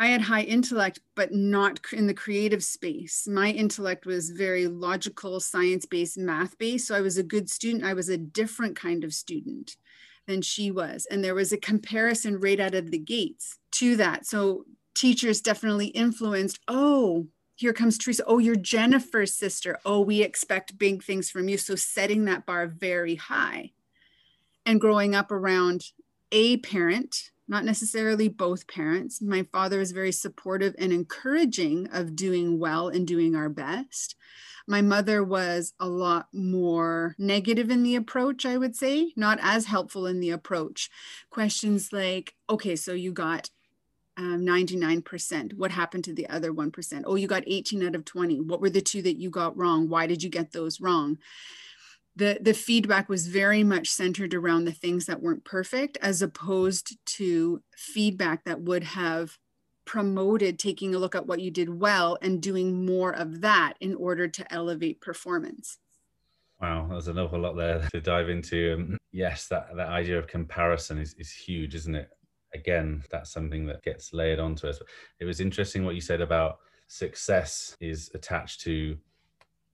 I 0.00 0.06
had 0.06 0.22
high 0.22 0.44
intellect, 0.44 1.00
but 1.14 1.30
not 1.34 1.78
in 1.92 2.06
the 2.06 2.14
creative 2.14 2.64
space. 2.64 3.28
My 3.28 3.50
intellect 3.50 4.06
was 4.06 4.30
very 4.30 4.66
logical, 4.66 5.40
science 5.40 5.84
based, 5.84 6.16
math 6.16 6.56
based. 6.56 6.86
So 6.86 6.96
I 6.96 7.02
was 7.02 7.18
a 7.18 7.22
good 7.22 7.50
student. 7.50 7.84
I 7.84 7.92
was 7.92 8.08
a 8.08 8.16
different 8.16 8.76
kind 8.76 9.04
of 9.04 9.12
student 9.12 9.76
than 10.26 10.40
she 10.40 10.70
was. 10.70 11.06
And 11.10 11.22
there 11.22 11.34
was 11.34 11.52
a 11.52 11.58
comparison 11.58 12.40
right 12.40 12.58
out 12.58 12.74
of 12.74 12.90
the 12.90 12.98
gates 12.98 13.58
to 13.72 13.94
that. 13.96 14.24
So 14.24 14.64
teachers 14.94 15.42
definitely 15.42 15.88
influenced 15.88 16.60
oh, 16.66 17.26
here 17.56 17.74
comes 17.74 17.98
Teresa. 17.98 18.24
Oh, 18.26 18.38
you're 18.38 18.56
Jennifer's 18.56 19.34
sister. 19.34 19.78
Oh, 19.84 20.00
we 20.00 20.22
expect 20.22 20.78
big 20.78 21.02
things 21.02 21.30
from 21.30 21.46
you. 21.50 21.58
So 21.58 21.74
setting 21.74 22.24
that 22.24 22.46
bar 22.46 22.68
very 22.68 23.16
high. 23.16 23.72
And 24.64 24.80
growing 24.80 25.14
up 25.14 25.30
around 25.30 25.90
a 26.32 26.56
parent 26.56 27.32
not 27.50 27.64
necessarily 27.64 28.28
both 28.28 28.68
parents. 28.68 29.20
My 29.20 29.42
father 29.42 29.80
was 29.80 29.90
very 29.90 30.12
supportive 30.12 30.74
and 30.78 30.92
encouraging 30.92 31.88
of 31.92 32.14
doing 32.14 32.60
well 32.60 32.88
and 32.88 33.06
doing 33.06 33.34
our 33.34 33.48
best. 33.48 34.14
My 34.68 34.82
mother 34.82 35.24
was 35.24 35.72
a 35.80 35.88
lot 35.88 36.28
more 36.32 37.16
negative 37.18 37.68
in 37.68 37.82
the 37.82 37.96
approach, 37.96 38.46
I 38.46 38.56
would 38.56 38.76
say, 38.76 39.12
not 39.16 39.40
as 39.42 39.66
helpful 39.66 40.06
in 40.06 40.20
the 40.20 40.30
approach. 40.30 40.88
Questions 41.28 41.92
like, 41.92 42.34
okay, 42.48 42.76
so 42.76 42.92
you 42.92 43.12
got 43.12 43.50
um, 44.16 44.42
99%. 44.42 45.54
What 45.54 45.72
happened 45.72 46.04
to 46.04 46.14
the 46.14 46.28
other 46.28 46.52
1%? 46.52 47.02
Oh, 47.04 47.16
you 47.16 47.26
got 47.26 47.42
18 47.48 47.84
out 47.84 47.96
of 47.96 48.04
20. 48.04 48.42
What 48.42 48.60
were 48.60 48.70
the 48.70 48.80
two 48.80 49.02
that 49.02 49.18
you 49.18 49.28
got 49.28 49.56
wrong? 49.56 49.88
Why 49.88 50.06
did 50.06 50.22
you 50.22 50.30
get 50.30 50.52
those 50.52 50.80
wrong? 50.80 51.18
The 52.16 52.38
the 52.40 52.54
feedback 52.54 53.08
was 53.08 53.28
very 53.28 53.62
much 53.62 53.88
centered 53.88 54.34
around 54.34 54.64
the 54.64 54.72
things 54.72 55.06
that 55.06 55.22
weren't 55.22 55.44
perfect 55.44 55.96
as 56.02 56.22
opposed 56.22 56.96
to 57.06 57.62
feedback 57.76 58.44
that 58.44 58.60
would 58.60 58.84
have 58.84 59.38
promoted 59.84 60.58
taking 60.58 60.94
a 60.94 60.98
look 60.98 61.14
at 61.14 61.26
what 61.26 61.40
you 61.40 61.50
did 61.50 61.80
well 61.80 62.18
and 62.22 62.42
doing 62.42 62.84
more 62.86 63.12
of 63.12 63.40
that 63.40 63.74
in 63.80 63.94
order 63.94 64.28
to 64.28 64.52
elevate 64.52 65.00
performance. 65.00 65.78
Wow 66.60 66.88
there's 66.90 67.08
an 67.08 67.18
awful 67.18 67.40
lot 67.40 67.56
there 67.56 67.86
to 67.90 68.00
dive 68.00 68.28
into. 68.28 68.74
Um, 68.74 68.98
yes 69.12 69.46
that 69.48 69.68
that 69.76 69.88
idea 69.88 70.18
of 70.18 70.26
comparison 70.26 70.98
is, 70.98 71.14
is 71.14 71.32
huge 71.32 71.74
isn't 71.74 71.94
it? 71.94 72.10
Again 72.54 73.02
that's 73.10 73.32
something 73.32 73.66
that 73.66 73.82
gets 73.82 74.12
layered 74.12 74.40
onto 74.40 74.66
us. 74.66 74.80
It 75.20 75.24
was 75.24 75.40
interesting 75.40 75.84
what 75.84 75.94
you 75.94 76.00
said 76.00 76.20
about 76.20 76.58
success 76.88 77.76
is 77.80 78.10
attached 78.14 78.60
to 78.62 78.98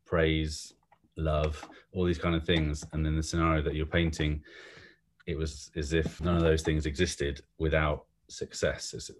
praise 0.04 0.74
love, 1.16 1.66
all 1.92 2.04
these 2.04 2.18
kind 2.18 2.34
of 2.34 2.44
things. 2.44 2.84
And 2.92 3.04
then 3.04 3.16
the 3.16 3.22
scenario 3.22 3.62
that 3.62 3.74
you're 3.74 3.86
painting, 3.86 4.42
it 5.26 5.36
was 5.36 5.70
as 5.76 5.92
if 5.92 6.20
none 6.20 6.36
of 6.36 6.42
those 6.42 6.62
things 6.62 6.86
existed 6.86 7.40
without 7.58 8.04
success. 8.28 8.94
It's, 8.94 9.10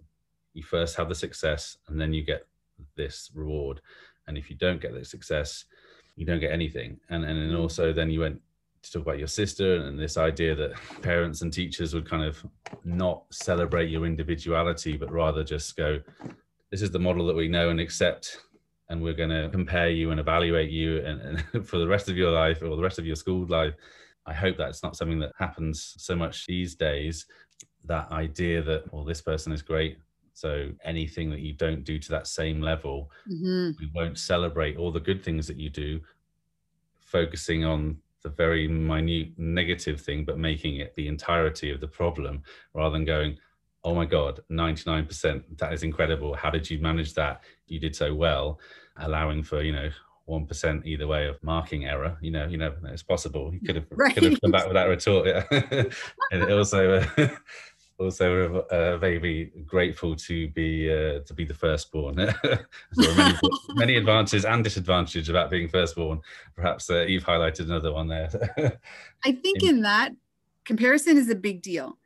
you 0.53 0.63
first 0.63 0.95
have 0.97 1.09
the 1.09 1.15
success 1.15 1.77
and 1.87 1.99
then 1.99 2.13
you 2.13 2.23
get 2.23 2.47
this 2.95 3.31
reward. 3.33 3.81
And 4.27 4.37
if 4.37 4.49
you 4.49 4.55
don't 4.55 4.81
get 4.81 4.93
the 4.93 5.05
success, 5.05 5.65
you 6.15 6.25
don't 6.25 6.39
get 6.39 6.51
anything. 6.51 6.99
And, 7.09 7.23
and 7.23 7.39
then 7.39 7.57
mm. 7.57 7.61
also 7.61 7.93
then 7.93 8.09
you 8.09 8.21
went 8.21 8.41
to 8.83 8.91
talk 8.91 9.01
about 9.03 9.19
your 9.19 9.27
sister 9.27 9.77
and 9.77 9.99
this 9.99 10.17
idea 10.17 10.55
that 10.55 10.73
parents 11.01 11.41
and 11.41 11.51
teachers 11.51 11.93
would 11.93 12.09
kind 12.09 12.23
of 12.23 12.45
not 12.83 13.23
celebrate 13.31 13.89
your 13.89 14.05
individuality, 14.05 14.97
but 14.97 15.11
rather 15.11 15.43
just 15.43 15.75
go, 15.75 15.99
this 16.71 16.81
is 16.81 16.91
the 16.91 16.99
model 16.99 17.25
that 17.27 17.35
we 17.35 17.47
know 17.47 17.69
and 17.69 17.79
accept 17.79 18.39
and 18.89 19.01
we're 19.01 19.13
going 19.13 19.29
to 19.29 19.49
compare 19.49 19.89
you 19.89 20.11
and 20.11 20.19
evaluate 20.19 20.69
you 20.69 20.99
and, 21.05 21.43
and 21.53 21.67
for 21.67 21.77
the 21.77 21.87
rest 21.87 22.09
of 22.09 22.17
your 22.17 22.31
life 22.31 22.61
or 22.61 22.75
the 22.75 22.81
rest 22.81 22.99
of 22.99 23.05
your 23.05 23.15
school 23.15 23.45
life 23.47 23.73
I 24.25 24.33
hope 24.33 24.57
that's 24.57 24.83
not 24.83 24.97
something 24.97 25.19
that 25.19 25.31
happens 25.39 25.95
so 25.97 26.13
much 26.13 26.45
these 26.45 26.75
days. 26.75 27.25
That 27.85 28.11
idea 28.11 28.61
that, 28.61 28.91
well, 28.93 29.05
this 29.05 29.21
person 29.21 29.53
is 29.53 29.61
great. 29.61 29.99
So 30.33 30.69
anything 30.83 31.29
that 31.29 31.39
you 31.39 31.53
don't 31.53 31.85
do 31.85 31.97
to 31.97 32.09
that 32.09 32.27
same 32.27 32.61
level, 32.61 33.09
Mhm. 33.31 33.79
we 33.79 33.89
won't 33.95 34.17
celebrate 34.19 34.75
all 34.75 34.91
the 34.91 34.99
good 34.99 35.23
things 35.23 35.47
that 35.47 35.55
you 35.55 35.69
do, 35.69 36.01
focusing 36.99 37.63
on 37.63 37.97
the 38.21 38.29
very 38.29 38.67
minute 38.67 39.31
negative 39.37 40.01
thing, 40.01 40.25
but 40.25 40.37
making 40.37 40.77
it 40.77 40.93
the 40.95 41.07
entirety 41.07 41.71
of 41.71 41.79
the 41.79 41.87
problem 41.87 42.43
rather 42.73 42.91
than 42.97 43.05
going, 43.05 43.37
oh 43.87 43.95
my 43.95 44.03
God, 44.03 44.41
99%, 44.51 45.43
that 45.59 45.71
is 45.71 45.83
incredible. 45.83 46.33
How 46.33 46.49
did 46.49 46.69
you 46.69 46.77
manage 46.79 47.13
that? 47.13 47.41
You 47.67 47.79
did 47.79 47.95
so 47.95 48.13
well, 48.13 48.59
allowing 48.97 49.43
for, 49.43 49.61
you 49.61 49.71
know, 49.71 49.89
1% 50.27 50.85
either 50.85 51.07
way 51.07 51.25
of 51.27 51.41
marking 51.41 51.85
error. 51.85 52.17
You 52.19 52.31
know, 52.31 52.45
you 52.47 52.57
know, 52.57 52.73
it's 52.83 53.01
possible. 53.01 53.53
You 53.53 53.61
could 53.61 53.75
have, 53.77 53.89
could 54.13 54.23
have 54.23 54.41
come 54.41 54.51
back 54.51 54.65
with 54.65 54.73
that 54.73 54.89
retort. 54.89 55.25
Yeah. 55.25 55.83
and 56.33 56.51
also, 56.51 56.99
uh, 57.17 57.27
also 57.97 58.59
uh, 58.69 58.97
maybe 59.01 59.53
grateful 59.65 60.17
to 60.17 60.49
be 60.49 60.91
uh, 60.91 61.21
to 61.21 61.33
be 61.33 61.45
the 61.45 61.53
firstborn. 61.53 62.15
many, 62.97 63.33
many 63.75 63.95
advantages 63.95 64.43
and 64.43 64.65
disadvantages 64.65 65.29
about 65.29 65.49
being 65.49 65.69
firstborn. 65.69 66.19
Perhaps 66.57 66.89
uh, 66.89 67.03
you've 67.03 67.23
highlighted 67.23 67.61
another 67.61 67.93
one 67.93 68.09
there. 68.09 68.29
I 69.23 69.31
think 69.31 69.63
in- 69.63 69.69
in 69.69 69.81
that 69.83 70.11
comparison 70.65 71.17
is 71.17 71.29
a 71.29 71.35
big 71.35 71.61
deal. 71.61 71.97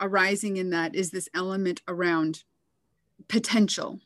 Arising 0.00 0.56
in 0.56 0.70
that 0.70 0.94
is 0.94 1.10
this 1.10 1.28
element 1.34 1.82
around 1.86 2.44
potential. 3.28 4.00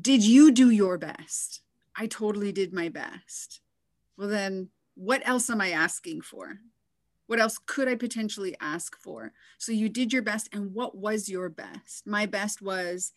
Did 0.00 0.22
you 0.22 0.52
do 0.52 0.70
your 0.70 0.98
best? 0.98 1.62
I 1.96 2.06
totally 2.06 2.52
did 2.52 2.72
my 2.72 2.88
best. 2.88 3.60
Well, 4.16 4.28
then 4.28 4.68
what 4.94 5.22
else 5.24 5.50
am 5.50 5.60
I 5.60 5.70
asking 5.70 6.22
for? 6.22 6.58
What 7.26 7.40
else 7.40 7.58
could 7.64 7.88
I 7.88 7.94
potentially 7.94 8.56
ask 8.60 8.96
for? 8.96 9.32
So 9.58 9.72
you 9.72 9.88
did 9.88 10.12
your 10.12 10.22
best, 10.22 10.48
and 10.52 10.74
what 10.74 10.96
was 10.96 11.28
your 11.28 11.48
best? 11.48 12.06
My 12.06 12.26
best 12.26 12.60
was 12.60 13.12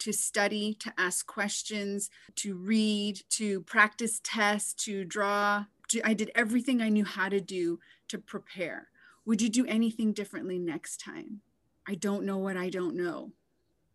to 0.00 0.12
study, 0.12 0.74
to 0.80 0.92
ask 0.98 1.26
questions, 1.26 2.10
to 2.36 2.56
read, 2.56 3.22
to 3.30 3.62
practice 3.62 4.20
tests, 4.22 4.74
to 4.84 5.04
draw. 5.04 5.64
To, 5.88 6.06
I 6.06 6.14
did 6.14 6.30
everything 6.34 6.80
I 6.80 6.88
knew 6.88 7.04
how 7.04 7.28
to 7.28 7.40
do 7.40 7.80
to 8.08 8.18
prepare. 8.18 8.88
Would 9.26 9.40
you 9.40 9.48
do 9.48 9.66
anything 9.66 10.12
differently 10.12 10.58
next 10.58 11.00
time? 11.00 11.40
I 11.86 11.94
don't 11.94 12.24
know 12.24 12.38
what 12.38 12.56
I 12.56 12.68
don't 12.68 12.96
know. 12.96 13.32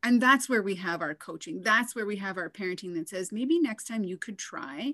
And 0.02 0.22
that's 0.22 0.48
where 0.48 0.62
we 0.62 0.76
have 0.76 1.02
our 1.02 1.14
coaching. 1.14 1.62
That's 1.62 1.96
where 1.96 2.06
we 2.06 2.16
have 2.18 2.38
our 2.38 2.50
parenting 2.50 2.94
that 2.96 3.10
says 3.10 3.32
maybe 3.32 3.60
next 3.60 3.86
time 3.86 4.04
you 4.04 4.18
could 4.18 4.38
try. 4.38 4.94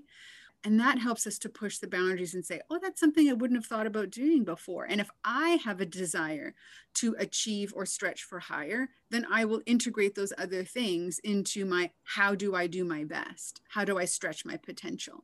And 0.63 0.79
that 0.79 0.97
helps 0.97 1.27
us 1.27 1.37
to 1.39 1.49
push 1.49 1.77
the 1.77 1.87
boundaries 1.87 2.33
and 2.33 2.43
say, 2.43 2.59
oh, 2.71 2.79
that's 2.81 2.99
something 2.99 3.29
I 3.29 3.33
wouldn't 3.33 3.59
have 3.59 3.67
thought 3.67 3.85
about 3.85 4.09
doing 4.09 4.43
before. 4.43 4.85
And 4.85 4.99
if 4.99 5.11
I 5.23 5.59
have 5.63 5.79
a 5.79 5.85
desire 5.85 6.55
to 6.95 7.15
achieve 7.19 7.71
or 7.75 7.85
stretch 7.85 8.23
for 8.23 8.39
higher, 8.39 8.89
then 9.11 9.27
I 9.31 9.45
will 9.45 9.61
integrate 9.67 10.15
those 10.15 10.33
other 10.39 10.63
things 10.63 11.19
into 11.19 11.65
my 11.65 11.91
how 12.03 12.33
do 12.33 12.55
I 12.55 12.65
do 12.65 12.83
my 12.83 13.03
best? 13.03 13.61
How 13.69 13.85
do 13.85 13.99
I 13.99 14.05
stretch 14.05 14.43
my 14.43 14.57
potential? 14.57 15.23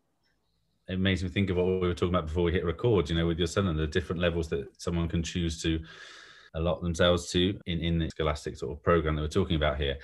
It 0.91 0.99
makes 0.99 1.23
me 1.23 1.29
think 1.29 1.49
of 1.49 1.57
what 1.57 1.65
we 1.65 1.87
were 1.87 1.93
talking 1.93 2.13
about 2.13 2.27
before 2.27 2.43
we 2.43 2.51
hit 2.51 2.65
record, 2.65 3.09
you 3.09 3.15
know, 3.15 3.25
with 3.27 3.37
your 3.37 3.47
son 3.47 3.67
and 3.67 3.79
the 3.79 3.87
different 3.87 4.21
levels 4.21 4.49
that 4.49 4.67
someone 4.77 5.07
can 5.07 5.23
choose 5.23 5.61
to 5.61 5.79
allot 6.55 6.81
themselves 6.81 7.31
to 7.31 7.59
in, 7.65 7.79
in 7.79 7.97
the 7.99 8.09
scholastic 8.09 8.57
sort 8.57 8.73
of 8.73 8.83
program 8.83 9.15
that 9.15 9.21
we're 9.21 9.27
talking 9.27 9.55
about 9.55 9.77
here. 9.77 9.97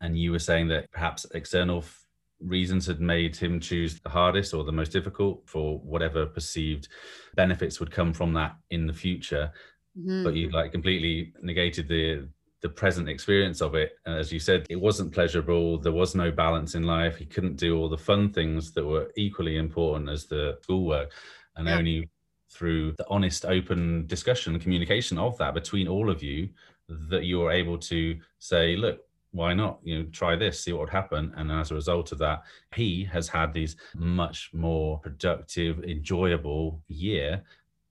And 0.00 0.18
you 0.18 0.32
were 0.32 0.38
saying 0.38 0.68
that 0.68 0.90
perhaps 0.90 1.26
external 1.34 1.78
f- 1.78 2.04
reasons 2.40 2.86
had 2.86 3.00
made 3.00 3.36
him 3.36 3.60
choose 3.60 4.00
the 4.00 4.08
hardest 4.08 4.54
or 4.54 4.64
the 4.64 4.72
most 4.72 4.90
difficult 4.90 5.42
for 5.46 5.78
whatever 5.78 6.26
perceived 6.26 6.88
benefits 7.36 7.78
would 7.78 7.90
come 7.90 8.12
from 8.12 8.32
that 8.32 8.56
in 8.70 8.86
the 8.86 8.92
future. 8.92 9.52
Mhm. 9.98 10.24
But 10.24 10.34
you 10.34 10.50
like 10.50 10.72
completely 10.72 11.34
negated 11.42 11.88
the 11.88 12.26
the 12.62 12.68
present 12.68 13.08
experience 13.08 13.60
of 13.60 13.74
it. 13.74 13.98
And 14.06 14.16
as 14.16 14.32
you 14.32 14.38
said, 14.38 14.66
it 14.70 14.80
wasn't 14.80 15.12
pleasurable. 15.12 15.78
There 15.78 15.92
was 15.92 16.14
no 16.14 16.30
balance 16.30 16.74
in 16.74 16.84
life. 16.84 17.16
He 17.16 17.26
couldn't 17.26 17.56
do 17.56 17.76
all 17.76 17.88
the 17.88 17.98
fun 17.98 18.32
things 18.32 18.72
that 18.72 18.84
were 18.84 19.12
equally 19.16 19.56
important 19.58 20.08
as 20.08 20.26
the 20.26 20.58
schoolwork. 20.62 21.12
And 21.56 21.68
Yeah. 21.68 21.78
only 21.78 22.08
through 22.48 22.92
the 22.92 23.06
honest, 23.08 23.44
open 23.44 24.06
discussion, 24.06 24.58
communication 24.60 25.18
of 25.18 25.36
that 25.38 25.54
between 25.54 25.88
all 25.88 26.08
of 26.08 26.22
you, 26.22 26.48
that 26.88 27.24
you 27.24 27.40
were 27.40 27.50
able 27.50 27.78
to 27.78 28.18
say, 28.38 28.76
look, 28.76 29.00
why 29.32 29.54
not? 29.54 29.80
You 29.82 29.98
know, 29.98 30.08
try 30.10 30.36
this, 30.36 30.60
see 30.60 30.72
what 30.72 30.80
would 30.82 30.90
happen. 30.90 31.32
And 31.36 31.50
as 31.50 31.70
a 31.70 31.74
result 31.74 32.12
of 32.12 32.18
that, 32.18 32.42
he 32.74 33.04
has 33.04 33.28
had 33.28 33.52
these 33.52 33.76
much 33.94 34.50
more 34.52 34.98
productive, 35.00 35.82
enjoyable 35.84 36.82
year. 36.88 37.42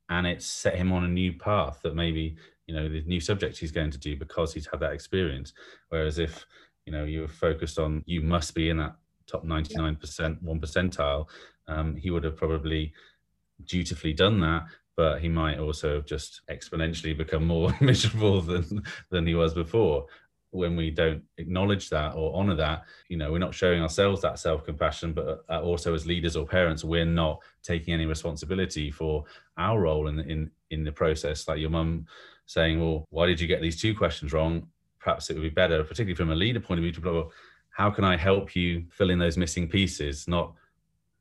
And 0.09 0.27
it's 0.27 0.45
set 0.45 0.75
him 0.75 0.91
on 0.91 1.03
a 1.03 1.07
new 1.07 1.33
path 1.33 1.79
that 1.81 1.95
maybe 1.95 2.35
you 2.71 2.77
know 2.77 2.87
the 2.87 3.01
new 3.01 3.19
subject 3.19 3.57
he's 3.57 3.71
going 3.71 3.91
to 3.91 3.97
do 3.97 4.15
because 4.15 4.53
he's 4.53 4.67
had 4.67 4.79
that 4.79 4.93
experience. 4.93 5.51
Whereas 5.89 6.19
if 6.19 6.45
you 6.85 6.93
know 6.93 7.03
you 7.03 7.21
were 7.21 7.27
focused 7.27 7.77
on 7.77 8.01
you 8.05 8.21
must 8.21 8.55
be 8.55 8.69
in 8.69 8.77
that 8.77 8.95
top 9.27 9.45
99% 9.45 10.41
one 10.41 10.59
percentile 10.59 11.27
um, 11.67 11.95
he 11.95 12.09
would 12.11 12.23
have 12.23 12.35
probably 12.35 12.93
dutifully 13.65 14.13
done 14.13 14.39
that 14.39 14.63
but 14.95 15.21
he 15.21 15.29
might 15.29 15.59
also 15.59 15.95
have 15.95 16.05
just 16.05 16.41
exponentially 16.49 17.17
become 17.17 17.45
more 17.45 17.75
miserable 17.81 18.41
than 18.41 18.83
than 19.09 19.27
he 19.27 19.35
was 19.35 19.53
before. 19.53 20.05
When 20.53 20.75
we 20.75 20.91
don't 20.91 21.23
acknowledge 21.37 21.89
that 21.91 22.13
or 22.13 22.35
honor 22.35 22.55
that 22.55 22.83
you 23.07 23.17
know 23.17 23.31
we're 23.31 23.39
not 23.39 23.55
showing 23.55 23.81
ourselves 23.81 24.21
that 24.21 24.37
self-compassion 24.37 25.13
but 25.13 25.45
uh, 25.49 25.61
also 25.61 25.93
as 25.93 26.05
leaders 26.05 26.35
or 26.35 26.45
parents 26.45 26.83
we're 26.83 27.05
not 27.05 27.39
taking 27.63 27.93
any 27.93 28.05
responsibility 28.05 28.91
for 28.91 29.23
our 29.57 29.79
role 29.79 30.07
in 30.07 30.19
in 30.19 30.51
in 30.71 30.83
the 30.83 30.91
process. 30.91 31.47
Like 31.47 31.59
your 31.59 31.69
mum 31.69 32.05
saying, 32.51 32.81
well, 32.81 33.05
why 33.11 33.25
did 33.25 33.39
you 33.39 33.47
get 33.47 33.61
these 33.61 33.79
two 33.79 33.95
questions 33.95 34.33
wrong? 34.33 34.67
Perhaps 34.99 35.29
it 35.29 35.35
would 35.35 35.43
be 35.43 35.49
better, 35.49 35.83
particularly 35.83 36.15
from 36.15 36.31
a 36.31 36.35
leader 36.35 36.59
point 36.59 36.79
of 36.79 36.83
view, 36.83 36.91
to 36.91 36.99
go, 36.99 37.13
well, 37.13 37.31
how 37.69 37.89
can 37.89 38.03
I 38.03 38.17
help 38.17 38.57
you 38.57 38.83
fill 38.91 39.09
in 39.09 39.19
those 39.19 39.37
missing 39.37 39.69
pieces? 39.69 40.27
Not 40.27 40.53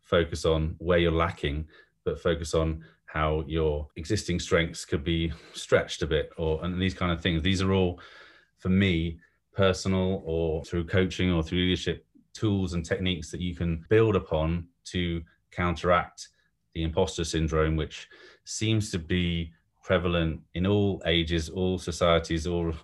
focus 0.00 0.44
on 0.44 0.74
where 0.78 0.98
you're 0.98 1.12
lacking, 1.12 1.68
but 2.04 2.20
focus 2.20 2.52
on 2.52 2.84
how 3.06 3.44
your 3.46 3.86
existing 3.94 4.40
strengths 4.40 4.84
could 4.84 5.04
be 5.04 5.32
stretched 5.54 6.02
a 6.02 6.06
bit, 6.06 6.30
or 6.36 6.64
and 6.64 6.82
these 6.82 6.94
kind 6.94 7.12
of 7.12 7.20
things. 7.20 7.42
These 7.42 7.62
are 7.62 7.72
all, 7.72 8.00
for 8.58 8.68
me, 8.68 9.20
personal 9.54 10.22
or 10.24 10.64
through 10.64 10.86
coaching 10.86 11.30
or 11.30 11.44
through 11.44 11.58
leadership 11.58 12.06
tools 12.34 12.74
and 12.74 12.84
techniques 12.84 13.30
that 13.30 13.40
you 13.40 13.54
can 13.54 13.84
build 13.88 14.16
upon 14.16 14.66
to 14.86 15.22
counteract 15.52 16.28
the 16.74 16.82
imposter 16.82 17.24
syndrome, 17.24 17.76
which 17.76 18.08
seems 18.44 18.90
to 18.90 18.98
be 18.98 19.52
prevalent 19.82 20.40
in 20.54 20.66
all 20.66 21.02
ages, 21.06 21.48
all 21.48 21.78
societies, 21.78 22.46
or 22.46 22.74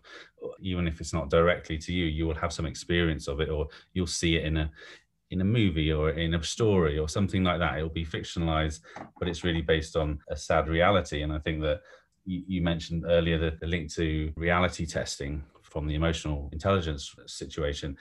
even 0.61 0.87
if 0.89 1.01
it's 1.01 1.13
not 1.13 1.31
directly 1.31 1.79
to 1.79 1.93
you, 1.93 2.07
you 2.07 2.27
will 2.27 2.35
have 2.35 2.53
some 2.53 2.67
experience 2.67 3.29
of 3.29 3.41
it, 3.41 3.49
or 3.49 3.69
you'll 3.93 4.07
see 4.07 4.37
it 4.37 4.45
in 4.45 4.57
a 4.57 4.71
in 5.31 5.41
a 5.41 5.45
movie 5.45 5.93
or 5.93 6.11
in 6.11 6.35
a 6.35 6.43
story 6.43 6.99
or 6.99 7.09
something 7.09 7.43
like 7.43 7.59
that. 7.59 7.77
It'll 7.77 7.89
be 7.89 8.05
fictionalized, 8.05 8.81
but 9.19 9.29
it's 9.29 9.43
really 9.43 9.63
based 9.63 9.97
on 9.97 10.21
a 10.31 10.37
sad 10.37 10.69
reality. 10.69 11.23
And 11.23 11.33
I 11.33 11.41
think 11.41 11.61
that 11.63 11.81
you, 12.25 12.45
you 12.47 12.63
mentioned 12.63 13.05
earlier 13.09 13.37
the, 13.37 13.57
the 13.61 13.67
link 13.67 13.93
to 13.95 14.33
reality 14.37 14.87
testing 14.87 15.43
from 15.63 15.89
the 15.89 15.95
emotional 15.95 16.49
intelligence 16.53 17.15
situation. 17.27 17.97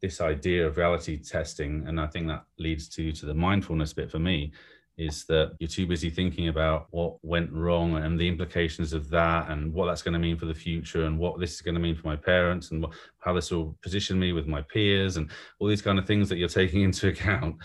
This 0.00 0.20
idea 0.20 0.66
of 0.66 0.76
reality 0.76 1.18
testing, 1.18 1.86
and 1.86 2.00
I 2.00 2.06
think 2.06 2.28
that 2.28 2.44
leads 2.58 2.88
to 2.90 3.12
to 3.12 3.26
the 3.26 3.34
mindfulness 3.34 3.92
bit 3.92 4.10
for 4.10 4.18
me, 4.18 4.52
is 4.96 5.24
that 5.24 5.52
you're 5.58 5.68
too 5.68 5.86
busy 5.86 6.08
thinking 6.08 6.48
about 6.48 6.86
what 6.90 7.16
went 7.24 7.52
wrong 7.52 7.96
and 7.96 8.18
the 8.18 8.28
implications 8.28 8.92
of 8.92 9.10
that 9.10 9.50
and 9.50 9.72
what 9.72 9.86
that's 9.86 10.02
going 10.02 10.12
to 10.12 10.20
mean 10.20 10.36
for 10.36 10.46
the 10.46 10.54
future 10.54 11.04
and 11.04 11.18
what 11.18 11.38
this 11.40 11.54
is 11.54 11.60
going 11.62 11.74
to 11.74 11.80
mean 11.80 11.96
for 11.96 12.06
my 12.06 12.14
parents 12.14 12.70
and 12.70 12.86
how 13.18 13.32
this 13.32 13.50
will 13.50 13.76
position 13.82 14.18
me 14.18 14.32
with 14.32 14.46
my 14.46 14.62
peers 14.62 15.16
and 15.16 15.30
all 15.58 15.66
these 15.66 15.82
kind 15.82 15.98
of 15.98 16.06
things 16.06 16.28
that 16.28 16.38
you're 16.38 16.48
taking 16.48 16.82
into 16.88 17.08
account. 17.08 17.56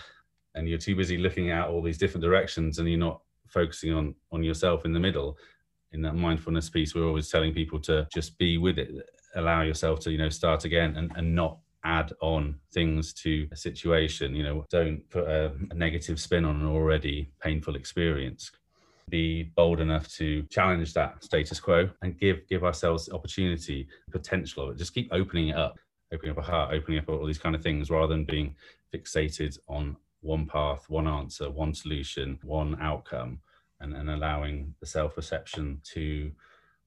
And 0.56 0.68
you're 0.68 0.78
too 0.78 0.96
busy 0.96 1.16
looking 1.16 1.50
at 1.50 1.68
all 1.68 1.80
these 1.80 1.98
different 1.98 2.24
directions 2.24 2.78
and 2.78 2.88
you're 2.88 2.98
not 2.98 3.20
focusing 3.46 3.92
on 3.92 4.14
on 4.32 4.42
yourself 4.42 4.84
in 4.84 4.92
the 4.92 5.00
middle. 5.00 5.38
In 5.92 6.02
that 6.02 6.14
mindfulness 6.14 6.68
piece 6.68 6.94
we're 6.94 7.06
always 7.06 7.28
telling 7.28 7.52
people 7.52 7.80
to 7.80 8.08
just 8.12 8.38
be 8.38 8.58
with 8.58 8.78
it 8.78 8.90
allow 9.36 9.62
yourself 9.62 10.00
to 10.00 10.10
you 10.10 10.18
know 10.18 10.28
start 10.28 10.64
again 10.64 10.96
and, 10.96 11.12
and 11.16 11.34
not 11.34 11.58
add 11.84 12.12
on 12.20 12.54
things 12.72 13.12
to 13.14 13.48
a 13.52 13.56
situation 13.56 14.34
you 14.34 14.42
know 14.42 14.66
don't 14.68 15.08
put 15.08 15.26
a, 15.26 15.50
a, 15.70 15.74
negative 15.74 16.20
spin 16.20 16.44
on 16.44 16.60
an 16.60 16.66
already 16.66 17.30
painful 17.40 17.76
experience. 17.76 18.50
Be 19.08 19.44
bold 19.56 19.80
enough 19.80 20.08
to 20.16 20.42
challenge 20.44 20.92
that 20.94 21.24
status 21.24 21.58
quo 21.58 21.88
and 22.02 22.18
give 22.18 22.46
give 22.48 22.64
ourselves 22.64 23.10
opportunity 23.10 23.88
potential 24.10 24.64
of 24.64 24.70
it. 24.70 24.78
Just 24.78 24.94
keep 24.94 25.08
opening 25.12 25.48
it 25.48 25.56
up 25.56 25.78
opening 26.12 26.32
up 26.32 26.38
a 26.38 26.42
heart 26.42 26.74
opening 26.74 26.98
up 26.98 27.08
all 27.08 27.26
these 27.26 27.38
kind 27.38 27.54
of 27.54 27.62
things 27.62 27.90
rather 27.90 28.12
than 28.14 28.24
being 28.24 28.54
fixated 28.92 29.58
on 29.68 29.96
one 30.20 30.46
path 30.46 30.84
one 30.88 31.08
answer 31.08 31.48
one 31.48 31.72
solution 31.72 32.38
one 32.42 32.76
outcome 32.80 33.38
and, 33.80 33.94
and 33.94 34.10
allowing 34.10 34.74
the 34.80 34.86
self-perception 34.86 35.80
to 35.84 36.30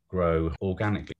grow 0.09 0.51
organically 0.61 1.12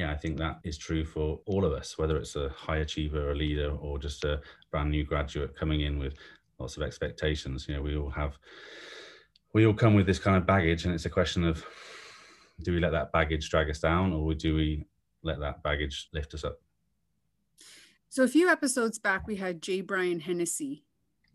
yeah, 0.00 0.10
I 0.10 0.16
think 0.16 0.38
that 0.38 0.60
is 0.64 0.78
true 0.78 1.04
for 1.04 1.40
all 1.44 1.62
of 1.62 1.74
us, 1.74 1.98
whether 1.98 2.16
it's 2.16 2.34
a 2.34 2.48
high 2.48 2.78
achiever, 2.78 3.32
a 3.32 3.34
leader, 3.34 3.70
or 3.70 3.98
just 3.98 4.24
a 4.24 4.40
brand 4.70 4.90
new 4.90 5.04
graduate 5.04 5.54
coming 5.54 5.82
in 5.82 5.98
with 5.98 6.14
lots 6.58 6.78
of 6.78 6.82
expectations. 6.82 7.66
You 7.68 7.74
know, 7.74 7.82
we 7.82 7.96
all 7.96 8.08
have 8.08 8.38
we 9.52 9.66
all 9.66 9.74
come 9.74 9.94
with 9.94 10.06
this 10.06 10.18
kind 10.18 10.38
of 10.38 10.46
baggage, 10.46 10.86
and 10.86 10.94
it's 10.94 11.04
a 11.04 11.10
question 11.10 11.44
of 11.44 11.62
do 12.62 12.72
we 12.72 12.80
let 12.80 12.92
that 12.92 13.12
baggage 13.12 13.50
drag 13.50 13.68
us 13.68 13.78
down, 13.80 14.14
or 14.14 14.32
do 14.32 14.54
we 14.54 14.86
let 15.22 15.38
that 15.40 15.62
baggage 15.62 16.08
lift 16.14 16.32
us 16.32 16.44
up? 16.44 16.58
So 18.08 18.22
a 18.22 18.28
few 18.28 18.48
episodes 18.48 18.98
back, 18.98 19.26
we 19.26 19.36
had 19.36 19.60
J. 19.60 19.82
Brian 19.82 20.20
Hennessy. 20.20 20.84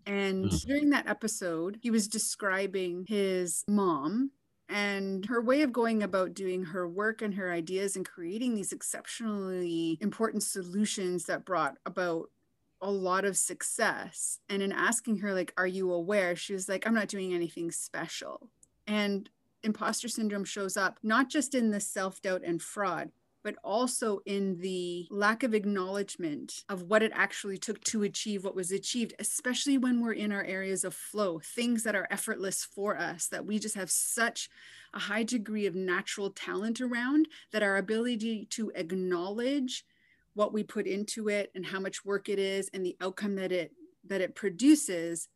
And 0.08 0.46
Mhm. 0.46 0.66
during 0.66 0.90
that 0.90 1.08
episode, 1.08 1.78
he 1.82 1.92
was 1.92 2.08
describing 2.08 3.06
his 3.08 3.64
mom 3.68 4.32
and 4.68 5.26
her 5.26 5.42
way 5.42 5.62
of 5.62 5.72
going 5.72 6.02
about 6.02 6.34
doing 6.34 6.64
her 6.66 6.88
work 6.88 7.22
and 7.22 7.36
her 7.36 7.52
ideas 7.52 7.96
and 7.96 8.08
creating 8.08 8.56
these 8.56 8.72
exceptionally 8.72 9.98
important 10.02 10.44
solutions 10.44 11.26
that 11.26 11.46
brought 11.46 11.78
about 11.86 12.30
a 12.82 12.90
lot 12.90 13.26
of 13.26 13.38
success. 13.38 14.40
And 14.50 14.62
in 14.62 14.72
asking 14.72 15.20
her, 15.20 15.34
like, 15.34 15.54
are 15.58 15.68
you 15.68 15.92
aware? 15.92 16.36
She 16.36 16.54
was 16.54 16.68
like, 16.68 16.86
I'm 16.86 16.94
not 16.94 17.08
doing 17.08 17.34
anything 17.34 17.72
special. 17.72 18.50
And 18.88 19.30
imposter 19.64 20.08
syndrome 20.08 20.46
shows 20.46 20.78
up 20.78 21.00
not 21.02 21.30
just 21.30 21.56
in 21.56 21.72
the 21.72 21.80
self 21.80 22.22
doubt 22.22 22.42
and 22.44 22.62
fraud, 22.62 23.12
but 23.46 23.56
also 23.64 24.22
in 24.26 24.58
the 24.58 25.08
lack 25.12 25.44
of 25.44 25.54
acknowledgement 25.54 26.64
of 26.68 26.82
what 26.82 27.04
it 27.04 27.12
actually 27.14 27.60
took 27.60 27.80
to 27.84 28.02
achieve 28.02 28.44
what 28.44 28.56
was 28.56 28.72
achieved, 28.72 29.14
especially 29.20 29.78
when 29.78 30.02
we're 30.02 30.14
in 30.14 30.32
our 30.32 30.44
areas 30.44 30.84
of 30.84 30.96
flow, 30.96 31.40
things 31.40 31.84
that 31.84 31.94
are 31.94 32.08
effortless 32.10 32.66
for 32.66 32.98
us, 32.98 33.28
that 33.28 33.46
we 33.46 33.60
just 33.60 33.76
have 33.76 33.92
such 33.92 34.50
a 34.96 35.00
high 35.00 35.22
degree 35.22 35.68
of 35.68 35.76
natural 35.76 36.32
talent 36.32 36.82
around 36.82 37.28
that 37.52 37.62
our 37.62 37.78
ability 37.78 38.48
to 38.50 38.72
acknowledge 38.74 39.86
what 40.34 40.52
we 40.52 40.64
put 40.64 40.88
into 40.88 41.30
it 41.30 41.52
and 41.54 41.68
how 41.68 41.80
much 41.80 42.04
work 42.04 42.28
it 42.28 42.40
is 42.40 42.68
and 42.74 42.84
the 42.84 42.98
outcome 43.00 43.36
that 43.36 43.52
it 43.52 43.72
that 44.08 44.22
it 44.22 44.34
produces 44.34 45.28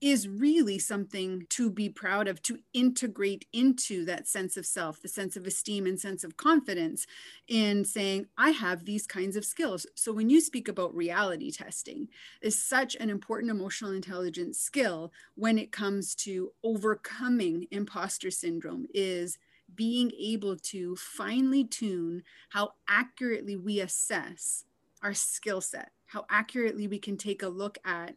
is 0.00 0.28
really 0.28 0.78
something 0.78 1.46
to 1.48 1.70
be 1.70 1.88
proud 1.88 2.28
of 2.28 2.42
to 2.42 2.58
integrate 2.74 3.46
into 3.52 4.04
that 4.04 4.28
sense 4.28 4.56
of 4.56 4.66
self 4.66 5.00
the 5.00 5.08
sense 5.08 5.36
of 5.36 5.46
esteem 5.46 5.86
and 5.86 5.98
sense 5.98 6.22
of 6.22 6.36
confidence 6.36 7.06
in 7.48 7.84
saying 7.84 8.26
i 8.36 8.50
have 8.50 8.84
these 8.84 9.06
kinds 9.06 9.36
of 9.36 9.44
skills. 9.44 9.86
So 9.94 10.12
when 10.12 10.28
you 10.28 10.40
speak 10.40 10.68
about 10.68 10.94
reality 10.94 11.50
testing 11.50 12.08
is 12.42 12.62
such 12.62 12.94
an 12.96 13.10
important 13.10 13.50
emotional 13.50 13.92
intelligence 13.92 14.58
skill 14.58 15.12
when 15.34 15.58
it 15.58 15.72
comes 15.72 16.14
to 16.16 16.52
overcoming 16.62 17.66
imposter 17.70 18.30
syndrome 18.30 18.86
is 18.92 19.38
being 19.74 20.12
able 20.18 20.56
to 20.56 20.94
finely 20.96 21.64
tune 21.64 22.22
how 22.50 22.72
accurately 22.88 23.56
we 23.56 23.80
assess 23.80 24.64
our 25.02 25.14
skill 25.14 25.60
set 25.60 25.90
how 26.06 26.24
accurately 26.30 26.86
we 26.86 26.98
can 26.98 27.16
take 27.16 27.42
a 27.42 27.48
look 27.48 27.78
at 27.84 28.14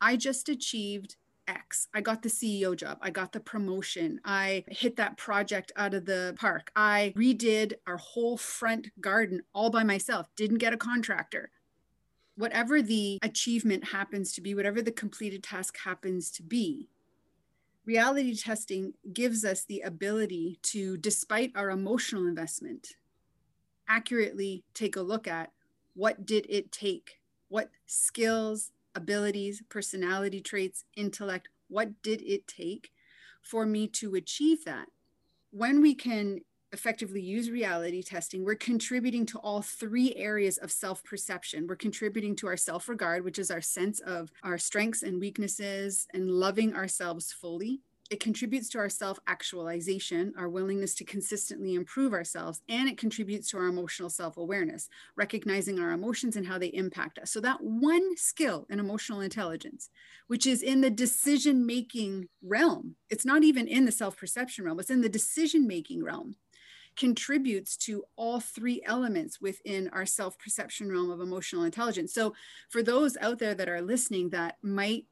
I 0.00 0.16
just 0.16 0.48
achieved 0.48 1.16
X. 1.48 1.88
I 1.94 2.00
got 2.00 2.22
the 2.22 2.28
CEO 2.28 2.76
job. 2.76 2.98
I 3.00 3.10
got 3.10 3.32
the 3.32 3.40
promotion. 3.40 4.20
I 4.24 4.64
hit 4.68 4.96
that 4.96 5.16
project 5.16 5.72
out 5.76 5.94
of 5.94 6.04
the 6.04 6.34
park. 6.38 6.70
I 6.76 7.12
redid 7.16 7.74
our 7.86 7.96
whole 7.96 8.36
front 8.36 8.88
garden 9.00 9.42
all 9.54 9.70
by 9.70 9.82
myself, 9.82 10.28
didn't 10.36 10.58
get 10.58 10.74
a 10.74 10.76
contractor. 10.76 11.50
Whatever 12.36 12.82
the 12.82 13.18
achievement 13.22 13.88
happens 13.88 14.32
to 14.34 14.40
be, 14.40 14.54
whatever 14.54 14.80
the 14.82 14.92
completed 14.92 15.42
task 15.42 15.78
happens 15.84 16.30
to 16.32 16.42
be, 16.42 16.88
reality 17.84 18.36
testing 18.36 18.92
gives 19.12 19.44
us 19.44 19.64
the 19.64 19.80
ability 19.80 20.60
to, 20.62 20.98
despite 20.98 21.50
our 21.56 21.70
emotional 21.70 22.26
investment, 22.26 22.94
accurately 23.88 24.62
take 24.74 24.94
a 24.94 25.00
look 25.00 25.26
at 25.26 25.50
what 25.94 26.26
did 26.26 26.46
it 26.48 26.70
take? 26.70 27.18
What 27.48 27.70
skills, 27.86 28.70
abilities, 28.94 29.62
personality 29.68 30.40
traits, 30.40 30.84
intellect, 30.96 31.48
what 31.68 32.02
did 32.02 32.22
it 32.22 32.46
take 32.46 32.90
for 33.42 33.66
me 33.66 33.86
to 33.88 34.14
achieve 34.14 34.64
that? 34.64 34.86
When 35.50 35.80
we 35.80 35.94
can 35.94 36.40
effectively 36.72 37.22
use 37.22 37.50
reality 37.50 38.02
testing, 38.02 38.44
we're 38.44 38.54
contributing 38.54 39.24
to 39.26 39.38
all 39.38 39.62
three 39.62 40.14
areas 40.16 40.58
of 40.58 40.70
self 40.70 41.02
perception. 41.04 41.66
We're 41.66 41.76
contributing 41.76 42.36
to 42.36 42.46
our 42.46 42.56
self 42.56 42.88
regard, 42.88 43.24
which 43.24 43.38
is 43.38 43.50
our 43.50 43.62
sense 43.62 44.00
of 44.00 44.30
our 44.42 44.58
strengths 44.58 45.02
and 45.02 45.20
weaknesses 45.20 46.06
and 46.12 46.30
loving 46.30 46.74
ourselves 46.74 47.32
fully. 47.32 47.80
It 48.10 48.20
contributes 48.20 48.70
to 48.70 48.78
our 48.78 48.88
self 48.88 49.18
actualization, 49.26 50.32
our 50.38 50.48
willingness 50.48 50.94
to 50.94 51.04
consistently 51.04 51.74
improve 51.74 52.14
ourselves, 52.14 52.62
and 52.68 52.88
it 52.88 52.96
contributes 52.96 53.50
to 53.50 53.58
our 53.58 53.66
emotional 53.66 54.08
self 54.08 54.38
awareness, 54.38 54.88
recognizing 55.14 55.78
our 55.78 55.90
emotions 55.90 56.34
and 56.34 56.46
how 56.46 56.58
they 56.58 56.68
impact 56.68 57.18
us. 57.18 57.30
So, 57.30 57.40
that 57.40 57.62
one 57.62 58.16
skill 58.16 58.66
in 58.70 58.80
emotional 58.80 59.20
intelligence, 59.20 59.90
which 60.26 60.46
is 60.46 60.62
in 60.62 60.80
the 60.80 60.90
decision 60.90 61.66
making 61.66 62.28
realm, 62.42 62.96
it's 63.10 63.26
not 63.26 63.44
even 63.44 63.68
in 63.68 63.84
the 63.84 63.92
self 63.92 64.16
perception 64.16 64.64
realm, 64.64 64.80
it's 64.80 64.90
in 64.90 65.02
the 65.02 65.08
decision 65.10 65.66
making 65.66 66.02
realm, 66.02 66.36
contributes 66.96 67.76
to 67.76 68.04
all 68.16 68.40
three 68.40 68.82
elements 68.86 69.38
within 69.40 69.88
our 69.88 70.06
self 70.06 70.38
perception 70.38 70.90
realm 70.90 71.10
of 71.10 71.20
emotional 71.20 71.64
intelligence. 71.64 72.14
So, 72.14 72.34
for 72.70 72.82
those 72.82 73.18
out 73.18 73.38
there 73.38 73.54
that 73.54 73.68
are 73.68 73.82
listening 73.82 74.30
that 74.30 74.56
might 74.62 75.04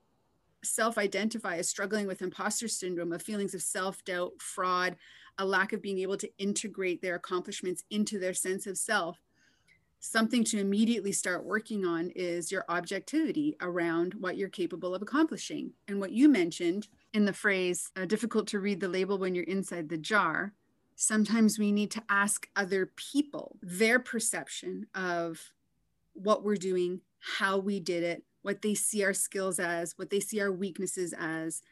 self 0.67 0.99
identify 0.99 1.57
as 1.57 1.69
struggling 1.69 2.07
with 2.07 2.23
imposter 2.23 2.69
syndrome, 2.69 3.13
of 3.13 3.23
feelings 3.23 3.55
of 3.55 3.63
self 3.63 4.05
doubt, 4.05 4.41
fraud, 4.41 4.97
a 5.39 5.45
lack 5.45 5.73
of 5.73 5.83
being 5.83 5.99
able 6.01 6.17
to 6.17 6.31
integrate 6.39 7.03
their 7.03 7.15
accomplishments 7.15 7.85
into 7.91 8.19
their 8.19 8.35
sense 8.35 8.67
of 8.67 8.79
self, 8.79 9.21
something 10.01 10.45
to 10.45 10.59
immediately 10.59 11.13
start 11.13 11.45
working 11.45 11.85
on 11.85 12.11
is 12.15 12.53
your 12.53 12.65
objectivity 12.69 13.57
around 13.61 14.15
what 14.15 14.37
you're 14.37 14.49
capable 14.49 14.95
of 14.95 15.03
accomplishing. 15.03 15.73
And 15.89 16.01
what 16.01 16.13
you 16.13 16.29
mentioned 16.29 16.89
in 17.13 17.25
the 17.25 17.33
phrase, 17.33 17.91
uh, 17.97 18.05
difficult 18.05 18.47
to 18.49 18.61
read 18.61 18.81
the 18.81 18.89
label 18.89 19.19
when 19.19 19.35
you're 19.35 19.45
inside 19.45 19.89
the 19.89 19.97
jar. 19.97 20.53
Sometimes 20.97 21.59
we 21.59 21.73
need 21.73 21.91
to 21.93 22.03
ask 22.09 22.49
other 22.57 22.93
people 22.97 23.59
their 23.63 23.99
perception 23.99 24.87
of 24.95 25.53
what 26.15 26.45
we're 26.45 26.57
doing, 26.57 27.01
how 27.19 27.59
we 27.59 27.81
did 27.81 28.03
it, 28.03 28.23
what 28.47 28.63
they 28.63 28.75
see 28.75 29.03
our 29.03 29.13
skills 29.13 29.59
as, 29.59 29.95
what 29.99 30.09
they 30.09 30.21
see 30.21 30.41
our 30.41 30.53
weaknesses 30.53 31.13
as. 31.19 31.63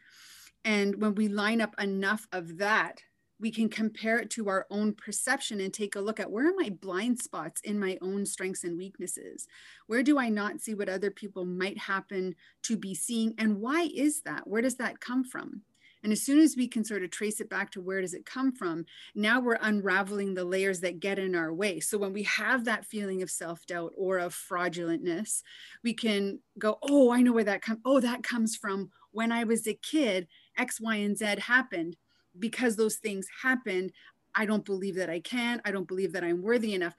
And 0.65 1.01
when 1.01 1.15
we 1.15 1.29
line 1.29 1.61
up 1.61 1.73
enough 1.81 2.27
of 2.33 2.57
that, 2.57 3.01
we 3.39 3.49
can 3.49 3.69
compare 3.69 4.19
it 4.19 4.29
to 4.31 4.49
our 4.49 4.65
own 4.69 4.93
perception 4.93 5.61
and 5.61 5.73
take 5.73 5.95
a 5.95 6.01
look 6.01 6.19
at 6.19 6.29
where 6.29 6.49
are 6.49 6.55
my 6.57 6.69
blind 6.69 7.19
spots 7.19 7.61
in 7.61 7.79
my 7.79 7.97
own 8.01 8.25
strengths 8.25 8.65
and 8.65 8.77
weaknesses? 8.77 9.47
Where 9.87 10.03
do 10.03 10.19
I 10.19 10.27
not 10.27 10.59
see 10.59 10.73
what 10.73 10.89
other 10.89 11.11
people 11.11 11.45
might 11.45 11.77
happen 11.77 12.35
to 12.63 12.75
be 12.75 12.93
seeing? 12.93 13.35
And 13.37 13.61
why 13.61 13.89
is 13.95 14.21
that? 14.23 14.45
Where 14.45 14.61
does 14.61 14.75
that 14.75 14.99
come 14.99 15.23
from? 15.23 15.61
And 16.05 16.11
as 16.11 16.21
soon 16.21 16.37
as 16.39 16.55
we 16.55 16.67
can 16.67 16.83
sort 16.83 17.03
of 17.03 17.09
trace 17.09 17.41
it 17.41 17.49
back 17.49 17.71
to 17.71 17.81
where 17.81 17.99
does 17.99 18.13
it 18.13 18.27
come 18.27 18.51
from, 18.51 18.85
now 19.15 19.39
we're 19.39 19.57
unraveling 19.59 20.35
the 20.35 20.45
layers 20.45 20.79
that 20.81 20.99
get 20.99 21.17
in 21.17 21.33
our 21.33 21.51
way. 21.51 21.79
So 21.79 21.97
when 21.97 22.13
we 22.13 22.21
have 22.23 22.65
that 22.65 22.85
feeling 22.85 23.23
of 23.23 23.31
self-doubt 23.31 23.91
or 23.97 24.19
of 24.19 24.35
fraudulentness, 24.35 25.41
we 25.83 25.95
can 25.95 26.41
go, 26.59 26.77
oh, 26.83 27.11
I 27.11 27.23
know 27.23 27.33
where 27.33 27.43
that 27.45 27.63
comes. 27.63 27.79
Oh, 27.83 27.99
that 28.01 28.21
comes 28.21 28.55
from 28.55 28.91
when 29.13 29.31
I 29.31 29.45
was 29.45 29.65
a 29.65 29.73
kid, 29.73 30.27
X, 30.55 30.79
Y, 30.79 30.95
and 30.97 31.17
Z 31.17 31.37
happened. 31.39 31.97
Because 32.37 32.75
those 32.75 32.97
things 32.97 33.25
happened, 33.41 33.91
I 34.35 34.45
don't 34.45 34.63
believe 34.63 34.97
that 34.97 35.09
I 35.09 35.21
can. 35.21 35.59
I 35.65 35.71
don't 35.71 35.87
believe 35.87 36.13
that 36.13 36.23
I'm 36.23 36.43
worthy 36.43 36.75
enough 36.75 36.93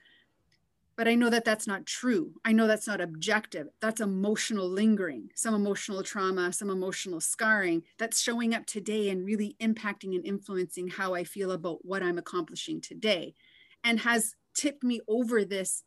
but 0.97 1.07
I 1.07 1.13
know 1.13 1.29
that 1.29 1.45
that's 1.45 1.67
not 1.67 1.85
true. 1.85 2.33
I 2.43 2.51
know 2.51 2.65
that's 2.65 2.87
not 2.87 2.99
objective. 2.99 3.67
That's 3.79 4.01
emotional 4.01 4.67
lingering, 4.67 5.29
some 5.35 5.53
emotional 5.53 6.01
trauma, 6.01 6.51
some 6.51 6.71
emotional 6.71 7.21
scarring 7.21 7.83
that's 7.99 8.19
showing 8.19 8.55
up 8.55 8.65
today 8.65 9.09
and 9.09 9.23
really 9.23 9.55
impacting 9.61 10.15
and 10.15 10.25
influencing 10.25 10.87
how 10.87 11.13
I 11.13 11.23
feel 11.23 11.51
about 11.51 11.85
what 11.85 12.01
I'm 12.01 12.17
accomplishing 12.17 12.81
today 12.81 13.35
and 13.83 13.99
has 13.99 14.35
tipped 14.55 14.83
me 14.83 14.99
over 15.07 15.45
this 15.45 15.83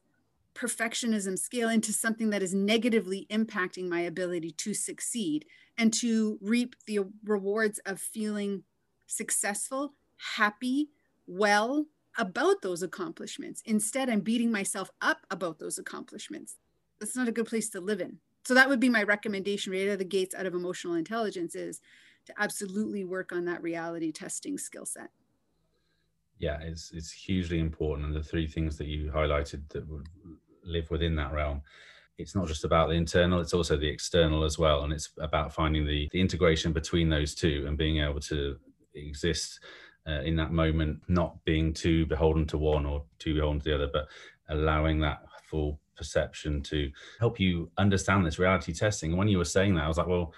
perfectionism 0.54 1.36
scale 1.36 1.68
into 1.68 1.92
something 1.92 2.30
that 2.30 2.42
is 2.42 2.54
negatively 2.54 3.26
impacting 3.30 3.88
my 3.88 4.00
ability 4.00 4.52
to 4.52 4.74
succeed 4.74 5.44
and 5.76 5.92
to 5.94 6.38
reap 6.40 6.76
the 6.86 7.00
rewards 7.24 7.80
of 7.84 8.00
feeling 8.00 8.62
successful, 9.06 9.94
happy, 10.36 10.90
well, 11.26 11.86
about 12.18 12.62
those 12.62 12.82
accomplishments. 12.82 13.62
Instead, 13.64 14.08
I'm 14.08 14.20
beating 14.20 14.50
myself 14.50 14.90
up 15.00 15.26
about 15.30 15.58
those 15.58 15.78
accomplishments. 15.78 16.56
That's 16.98 17.16
not 17.16 17.28
a 17.28 17.32
good 17.32 17.46
place 17.46 17.70
to 17.70 17.80
live 17.80 18.00
in. 18.00 18.18
So 18.44 18.54
that 18.54 18.68
would 18.68 18.80
be 18.80 18.88
my 18.88 19.02
recommendation 19.02 19.72
right 19.72 19.86
out 19.86 19.92
of 19.92 19.98
the 19.98 20.04
gates 20.04 20.34
out 20.34 20.46
of 20.46 20.54
emotional 20.54 20.94
intelligence 20.94 21.54
is 21.54 21.80
to 22.26 22.34
absolutely 22.38 23.04
work 23.04 23.32
on 23.32 23.44
that 23.46 23.62
reality 23.62 24.12
testing 24.12 24.58
skill 24.58 24.86
set. 24.86 25.10
Yeah, 26.38 26.58
it's 26.62 26.90
it's 26.92 27.12
hugely 27.12 27.58
important. 27.58 28.06
And 28.06 28.16
the 28.16 28.22
three 28.22 28.46
things 28.46 28.78
that 28.78 28.86
you 28.86 29.10
highlighted 29.10 29.68
that 29.70 29.88
would 29.88 30.08
live 30.64 30.90
within 30.90 31.16
that 31.16 31.32
realm 31.32 31.62
it's 32.20 32.34
not 32.34 32.46
just 32.46 32.64
about 32.64 32.88
the 32.88 32.94
internal 32.94 33.40
it's 33.40 33.54
also 33.54 33.76
the 33.76 33.88
external 33.88 34.44
as 34.44 34.58
well 34.58 34.84
and 34.84 34.92
it's 34.92 35.10
about 35.18 35.52
finding 35.52 35.86
the, 35.86 36.08
the 36.12 36.20
integration 36.20 36.72
between 36.72 37.08
those 37.08 37.34
two 37.34 37.64
and 37.66 37.78
being 37.78 37.98
able 37.98 38.20
to 38.20 38.58
exist 38.94 39.60
uh, 40.06 40.22
in 40.22 40.36
that 40.36 40.52
moment, 40.52 41.00
not 41.08 41.42
being 41.44 41.72
too 41.72 42.06
beholden 42.06 42.46
to 42.46 42.58
one 42.58 42.86
or 42.86 43.04
too 43.18 43.34
beholden 43.34 43.60
to 43.60 43.68
the 43.68 43.74
other, 43.74 43.90
but 43.92 44.08
allowing 44.48 45.00
that 45.00 45.22
full 45.48 45.80
perception 45.96 46.62
to 46.62 46.90
help 47.18 47.38
you 47.38 47.70
understand 47.76 48.24
this 48.24 48.38
reality 48.38 48.72
testing. 48.72 49.10
And 49.10 49.18
when 49.18 49.28
you 49.28 49.38
were 49.38 49.44
saying 49.44 49.74
that, 49.74 49.84
I 49.84 49.88
was 49.88 49.98
like, 49.98 50.06
well, 50.06 50.32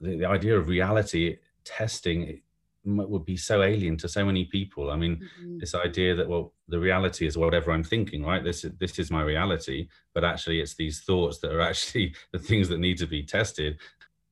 the, 0.00 0.16
the 0.16 0.26
idea 0.26 0.58
of 0.58 0.68
reality 0.68 1.38
testing 1.64 2.40
would 2.84 3.24
be 3.24 3.36
so 3.36 3.62
alien 3.62 3.96
to 3.98 4.08
so 4.08 4.24
many 4.24 4.44
people. 4.44 4.90
I 4.90 4.96
mean, 4.96 5.16
mm-hmm. 5.16 5.58
this 5.58 5.74
idea 5.74 6.16
that 6.16 6.28
well, 6.28 6.52
the 6.68 6.80
reality 6.80 7.26
is 7.26 7.38
whatever 7.38 7.70
I'm 7.70 7.84
thinking, 7.84 8.24
right? 8.24 8.42
This 8.42 8.64
is 8.64 8.72
this 8.78 8.98
is 8.98 9.10
my 9.10 9.22
reality, 9.22 9.88
but 10.14 10.24
actually, 10.24 10.60
it's 10.60 10.74
these 10.74 11.00
thoughts 11.00 11.38
that 11.38 11.52
are 11.52 11.60
actually 11.60 12.14
the 12.32 12.38
things 12.38 12.68
that 12.68 12.80
need 12.80 12.98
to 12.98 13.06
be 13.06 13.22
tested. 13.22 13.78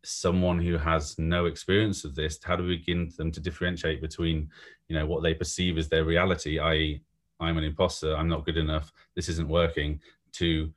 Someone 0.02 0.58
who 0.58 0.78
has 0.78 1.18
no 1.18 1.46
experience 1.46 2.04
of 2.04 2.14
this, 2.14 2.38
how 2.42 2.56
do 2.56 2.64
we 2.64 2.78
begin 2.78 3.12
them 3.16 3.30
to 3.32 3.40
differentiate 3.40 4.00
between, 4.00 4.50
you 4.88 4.96
know, 4.96 5.06
what 5.06 5.22
they 5.22 5.34
perceive 5.34 5.78
as 5.78 5.88
their 5.88 6.04
reality, 6.04 6.58
i.e., 6.58 7.02
I'm 7.38 7.56
an 7.56 7.64
imposter, 7.64 8.14
I'm 8.14 8.28
not 8.28 8.44
good 8.44 8.58
enough, 8.58 8.92
this 9.14 9.28
isn't 9.28 9.48
working, 9.48 10.00
to 10.32 10.70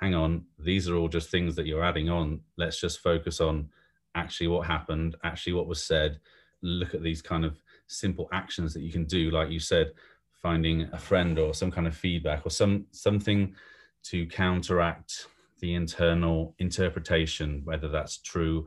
hang 0.00 0.14
on, 0.14 0.44
these 0.58 0.88
are 0.88 0.96
all 0.96 1.08
just 1.08 1.30
things 1.30 1.54
that 1.56 1.66
you're 1.66 1.84
adding 1.84 2.08
on. 2.08 2.40
Let's 2.56 2.80
just 2.80 3.00
focus 3.00 3.40
on 3.40 3.68
actually 4.14 4.48
what 4.48 4.66
happened, 4.66 5.16
actually 5.22 5.52
what 5.52 5.68
was 5.68 5.82
said 5.82 6.20
look 6.62 6.94
at 6.94 7.02
these 7.02 7.22
kind 7.22 7.44
of 7.44 7.62
simple 7.86 8.28
actions 8.32 8.74
that 8.74 8.82
you 8.82 8.92
can 8.92 9.04
do 9.04 9.30
like 9.30 9.50
you 9.50 9.58
said 9.58 9.92
finding 10.30 10.88
a 10.92 10.98
friend 10.98 11.38
or 11.38 11.52
some 11.52 11.70
kind 11.70 11.86
of 11.86 11.96
feedback 11.96 12.46
or 12.46 12.50
some 12.50 12.86
something 12.92 13.54
to 14.02 14.26
counteract 14.26 15.26
the 15.60 15.74
internal 15.74 16.54
interpretation 16.58 17.60
whether 17.64 17.88
that's 17.88 18.18
true 18.18 18.66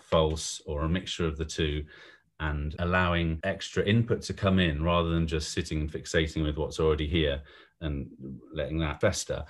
false 0.00 0.60
or 0.66 0.82
a 0.82 0.88
mixture 0.88 1.26
of 1.26 1.36
the 1.36 1.44
two 1.44 1.84
and 2.40 2.76
allowing 2.78 3.40
extra 3.44 3.82
input 3.84 4.22
to 4.22 4.32
come 4.32 4.58
in 4.58 4.82
rather 4.82 5.10
than 5.10 5.26
just 5.26 5.52
sitting 5.52 5.80
and 5.80 5.92
fixating 5.92 6.42
with 6.42 6.56
what's 6.56 6.80
already 6.80 7.06
here 7.06 7.42
and 7.80 8.08
letting 8.52 8.78
that 8.78 9.00
fester 9.00 9.44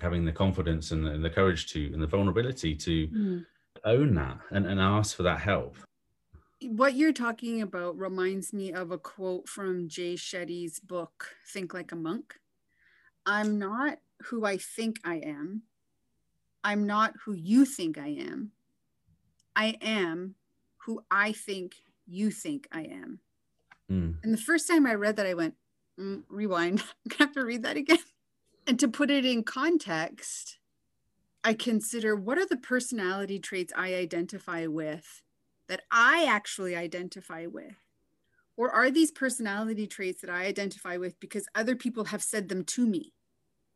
having 0.00 0.24
the 0.24 0.32
confidence 0.32 0.92
and 0.92 1.04
the, 1.04 1.10
and 1.10 1.24
the 1.24 1.30
courage 1.30 1.66
to 1.66 1.90
and 1.92 2.02
the 2.02 2.06
vulnerability 2.06 2.74
to 2.74 3.08
mm. 3.08 3.44
own 3.84 4.14
that 4.14 4.38
and, 4.50 4.66
and 4.66 4.80
ask 4.80 5.16
for 5.16 5.24
that 5.24 5.40
help 5.40 5.76
what 6.62 6.94
you're 6.94 7.12
talking 7.12 7.62
about 7.62 7.96
reminds 7.96 8.52
me 8.52 8.72
of 8.72 8.90
a 8.90 8.98
quote 8.98 9.48
from 9.48 9.88
Jay 9.88 10.14
Shetty's 10.14 10.78
book, 10.78 11.34
Think 11.48 11.72
Like 11.72 11.92
a 11.92 11.96
Monk. 11.96 12.34
I'm 13.24 13.58
not 13.58 13.98
who 14.26 14.44
I 14.44 14.56
think 14.56 14.98
I 15.04 15.16
am. 15.16 15.62
I'm 16.62 16.86
not 16.86 17.14
who 17.24 17.32
you 17.32 17.64
think 17.64 17.98
I 17.98 18.08
am. 18.08 18.52
I 19.56 19.76
am 19.80 20.34
who 20.86 21.02
I 21.10 21.32
think 21.32 21.74
you 22.06 22.30
think 22.30 22.66
I 22.72 22.82
am. 22.82 23.20
Mm. 23.90 24.16
And 24.22 24.32
the 24.32 24.38
first 24.38 24.68
time 24.68 24.86
I 24.86 24.94
read 24.94 25.16
that, 25.16 25.26
I 25.26 25.34
went, 25.34 25.54
mm, 25.98 26.22
rewind. 26.28 26.80
I'm 27.04 27.10
to 27.10 27.18
have 27.18 27.32
to 27.32 27.44
read 27.44 27.62
that 27.64 27.76
again. 27.76 27.98
And 28.66 28.78
to 28.78 28.88
put 28.88 29.10
it 29.10 29.24
in 29.24 29.42
context, 29.42 30.58
I 31.42 31.54
consider 31.54 32.14
what 32.14 32.38
are 32.38 32.46
the 32.46 32.56
personality 32.56 33.38
traits 33.38 33.72
I 33.76 33.94
identify 33.94 34.66
with 34.66 35.22
that 35.68 35.82
I 35.90 36.26
actually 36.28 36.76
identify 36.76 37.46
with? 37.46 37.76
Or 38.56 38.70
are 38.70 38.90
these 38.90 39.10
personality 39.10 39.86
traits 39.86 40.20
that 40.20 40.28
I 40.28 40.44
identify 40.44 40.96
with 40.98 41.18
because 41.20 41.46
other 41.54 41.76
people 41.76 42.06
have 42.06 42.22
said 42.22 42.48
them 42.48 42.64
to 42.64 42.86
me? 42.86 43.14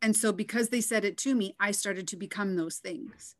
And 0.04 0.14
so, 0.14 0.32
because 0.32 0.68
they 0.68 0.82
said 0.82 1.04
it 1.04 1.16
to 1.18 1.34
me, 1.34 1.56
I 1.58 1.70
started 1.70 2.06
to 2.08 2.16
become 2.16 2.56
those 2.56 2.76
things 2.76 3.36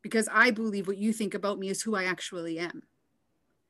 because 0.00 0.28
I 0.32 0.52
believe 0.52 0.86
what 0.86 0.96
you 0.96 1.12
think 1.12 1.34
about 1.34 1.58
me 1.58 1.68
is 1.68 1.82
who 1.82 1.96
I 1.96 2.04
actually 2.04 2.58
am. 2.58 2.84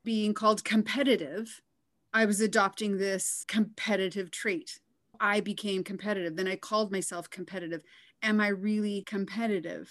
Being 0.03 0.35
called 0.35 0.63
competitive, 0.63 1.61
I 2.13 2.25
was 2.25 2.41
adopting 2.41 2.97
this 2.97 3.45
competitive 3.47 4.29
trait. 4.29 4.79
I 5.19 5.39
became 5.39 5.83
competitive. 5.83 6.35
Then 6.35 6.47
I 6.47 6.55
called 6.55 6.91
myself 6.91 7.29
competitive. 7.31 7.81
Am 8.21 8.39
I 8.39 8.49
really 8.49 9.01
competitive? 9.01 9.89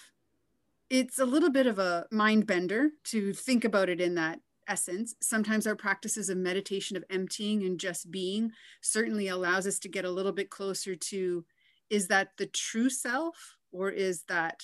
it's 0.91 1.19
a 1.19 1.25
little 1.25 1.51
bit 1.51 1.67
of 1.67 1.79
a 1.79 2.07
mind 2.11 2.47
bender 2.47 2.91
to 3.05 3.33
think 3.33 3.65
about 3.65 3.89
it 3.89 4.01
in 4.01 4.15
that 4.15 4.39
essence. 4.69 5.15
Sometimes 5.21 5.67
our 5.67 5.75
practices 5.75 6.29
of 6.29 6.37
meditation, 6.37 6.97
of 6.97 7.05
emptying 7.11 7.65
and 7.65 7.81
just 7.81 8.11
being, 8.11 8.53
certainly 8.81 9.29
allows 9.29 9.67
us 9.67 9.79
to 9.81 9.89
get 9.89 10.05
a 10.05 10.11
little 10.11 10.33
bit 10.33 10.51
closer 10.51 10.95
to 10.95 11.45
is 11.91 12.09
that 12.09 12.31
the 12.39 12.47
true 12.47 12.91
self, 12.91 13.57
or 13.73 13.91
is 13.91 14.25
that 14.29 14.63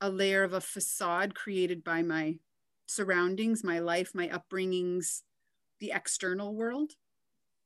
a 0.00 0.08
layer 0.08 0.42
of 0.42 0.52
a 0.52 0.60
facade 0.60 1.34
created 1.34 1.84
by 1.84 2.02
my 2.02 2.36
surroundings, 2.86 3.64
my 3.64 3.78
life, 3.78 4.10
my 4.14 4.28
upbringings, 4.28 5.22
the 5.80 5.92
external 5.94 6.54
world? 6.54 6.92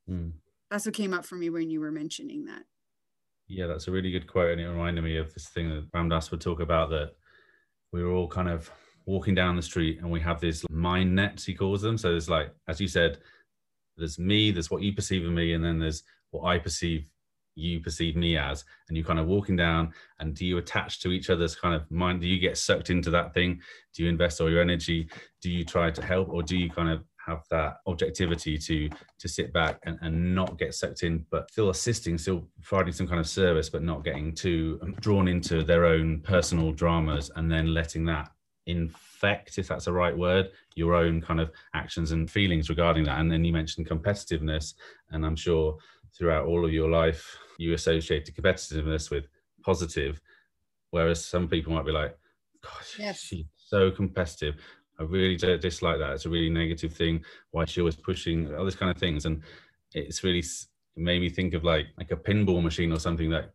Mm. 0.09 0.33
That's 0.71 0.87
what 0.87 0.95
came 0.95 1.15
up 1.15 1.25
for 1.25 1.37
me 1.37 1.51
when 1.51 1.71
you 1.71 1.81
were 1.81 1.93
mentioning 1.93 2.45
that. 2.47 2.63
Yeah, 3.47 3.67
that's 3.67 3.89
a 3.89 3.91
really 3.91 4.11
good 4.11 4.27
quote. 4.27 4.53
And 4.53 4.61
it 4.61 4.69
reminded 4.69 5.03
me 5.03 5.17
of 5.17 5.33
this 5.33 5.49
thing 5.49 5.71
that 5.71 5.89
Ram 5.95 6.09
Dass 6.09 6.31
would 6.31 6.41
talk 6.41 6.61
about 6.61 6.91
that 6.91 7.13
we 7.93 8.03
were 8.03 8.13
all 8.13 8.29
kind 8.29 8.49
of 8.49 8.71
walking 9.07 9.35
down 9.35 9.57
the 9.57 9.63
street 9.63 9.99
and 10.01 10.11
we 10.11 10.21
have 10.21 10.39
these 10.39 10.67
mind 10.69 11.15
nets, 11.15 11.47
he 11.47 11.55
calls 11.55 11.81
them. 11.81 11.97
So 11.97 12.11
there's 12.11 12.29
like, 12.29 12.53
as 12.69 12.79
you 12.79 12.89
said, 12.89 13.19
there's 13.97 14.19
me, 14.19 14.51
there's 14.51 14.71
what 14.71 14.83
you 14.83 14.93
perceive 14.93 15.25
of 15.25 15.33
me, 15.33 15.55
and 15.55 15.65
then 15.65 15.79
there's 15.79 16.05
what 16.31 16.47
I 16.47 16.59
perceive 16.59 17.09
you 17.59 17.81
perceive 17.81 18.16
me 18.16 18.37
as. 18.37 18.64
And 18.88 18.97
you're 18.97 19.07
kind 19.07 19.18
of 19.18 19.27
walking 19.27 19.57
down, 19.57 19.92
and 20.21 20.35
do 20.35 20.47
you 20.47 20.59
attach 20.59 21.01
to 21.01 21.11
each 21.11 21.31
other's 21.31 21.57
kind 21.57 21.75
of 21.75 21.90
mind? 21.90 22.21
Do 22.21 22.27
you 22.27 22.38
get 22.38 22.57
sucked 22.57 22.90
into 22.90 23.11
that 23.11 23.35
thing? 23.35 23.61
Do 23.94 24.03
you 24.03 24.09
invest 24.09 24.40
all 24.40 24.51
your 24.51 24.62
energy? 24.62 25.09
Do 25.42 25.51
you 25.51 25.64
try 25.64 25.90
to 25.90 26.03
help, 26.03 26.29
or 26.31 26.42
do 26.42 26.57
you 26.57 26.71
kind 26.71 26.88
of 26.88 27.05
have 27.29 27.44
that 27.51 27.77
objectivity 27.87 28.57
to 28.57 28.88
to 29.18 29.29
sit 29.29 29.53
back 29.53 29.79
and, 29.85 29.99
and 30.01 30.35
not 30.35 30.59
get 30.59 30.75
sucked 30.75 31.03
in, 31.03 31.27
but 31.31 31.51
still 31.51 31.71
assisting, 31.71 32.16
still 32.16 32.49
providing 32.62 32.92
some 32.92 33.07
kind 33.07 33.21
of 33.21 33.29
service, 33.29 33.68
but 33.68 33.83
not 33.83 34.05
getting 34.05 34.35
too 34.35 34.79
um, 34.83 34.94
drawn 35.01 35.29
into 35.29 35.62
their 35.62 35.85
own 35.85 36.21
personal 36.21 36.73
dramas 36.73 37.31
and 37.37 37.51
then 37.51 37.75
letting 37.75 38.05
that 38.07 38.31
infect, 38.66 39.59
if 39.59 39.68
that's 39.68 39.87
the 39.87 39.92
right 39.92 40.16
word, 40.16 40.51
your 40.75 40.94
own 40.94 41.21
kind 41.21 41.40
of 41.40 41.51
actions 41.75 42.12
and 42.12 42.31
feelings 42.31 42.68
regarding 42.68 43.05
that. 43.05 43.18
And 43.18 43.31
then 43.31 43.44
you 43.44 43.53
mentioned 43.53 43.88
competitiveness, 43.88 44.75
and 45.11 45.25
I'm 45.25 45.37
sure 45.37 45.77
throughout 46.16 46.47
all 46.47 46.64
of 46.64 46.73
your 46.73 46.90
life 46.90 47.37
you 47.59 47.75
associated 47.75 48.35
competitiveness 48.35 49.11
with 49.11 49.29
positive, 49.62 50.21
whereas 50.90 51.23
some 51.25 51.49
people 51.49 51.75
might 51.75 51.85
be 51.85 51.92
like, 51.92 52.16
"Gosh, 52.62 52.97
yes. 52.99 53.21
she's 53.21 53.44
so 53.57 53.90
competitive." 53.90 54.57
I 54.99 55.05
really 55.05 55.37
don't 55.37 55.61
dislike 55.61 55.99
that. 55.99 56.12
It's 56.14 56.27
a 56.27 56.31
really 56.31 56.51
negative 56.51 56.92
thing. 56.92 57.25
Why 57.51 57.66
she 57.66 57.81
always 57.81 57.94
pushing 57.94 58.53
all 58.55 58.64
these 58.64 58.75
kind 58.75 58.90
of 58.90 58.97
things, 58.97 59.27
and 59.27 59.42
it's 59.92 60.25
really 60.25 60.42
made 60.99 61.21
me 61.21 61.29
think 61.29 61.55
of 61.55 61.64
like 61.64 61.87
like 61.97 62.11
a 62.11 62.16
pinball 62.16 62.62
machine 62.62 62.92
or 62.92 62.99
something 62.99 63.31
that 63.31 63.53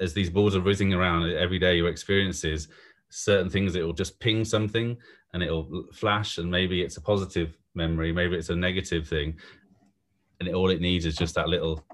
as 0.00 0.14
these 0.14 0.30
balls 0.30 0.56
are 0.56 0.60
whizzing 0.60 0.94
around 0.94 1.30
every 1.32 1.58
day 1.58 1.76
your 1.76 1.88
experiences 1.88 2.68
certain 3.10 3.50
things 3.50 3.74
it 3.74 3.82
will 3.82 3.92
just 3.92 4.18
ping 4.20 4.44
something 4.44 4.96
and 5.32 5.42
it'll 5.42 5.86
flash 5.92 6.38
and 6.38 6.50
maybe 6.50 6.82
it's 6.82 6.96
a 6.96 7.00
positive 7.00 7.56
memory 7.74 8.12
maybe 8.12 8.36
it's 8.36 8.50
a 8.50 8.56
negative 8.56 9.08
thing 9.08 9.34
and 10.40 10.48
it, 10.48 10.54
all 10.54 10.70
it 10.70 10.80
needs 10.80 11.04
is 11.04 11.16
just 11.16 11.34
that 11.34 11.48
little 11.48 11.84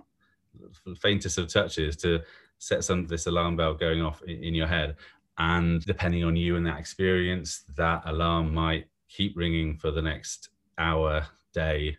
faintest 1.01 1.39
of 1.39 1.49
touches 1.49 1.97
to 1.97 2.21
set 2.59 2.85
some 2.85 3.01
of 3.01 3.09
this 3.09 3.27
alarm 3.27 3.57
bell 3.57 3.75
going 3.75 4.03
off 4.03 4.23
in, 4.23 4.43
in 4.45 4.55
your 4.55 4.67
head 4.67 4.97
and 5.39 5.85
depending 5.85 6.25
on 6.25 6.37
you 6.37 6.57
and 6.57 6.67
that 6.67 6.79
experience, 6.79 7.65
that 7.77 8.03
alarm 8.07 8.55
might 8.55 8.87
keep 9.09 9.37
ringing 9.37 9.77
for 9.77 9.91
the 9.91 10.03
next 10.03 10.51
hour, 10.79 11.27
day, 11.53 11.97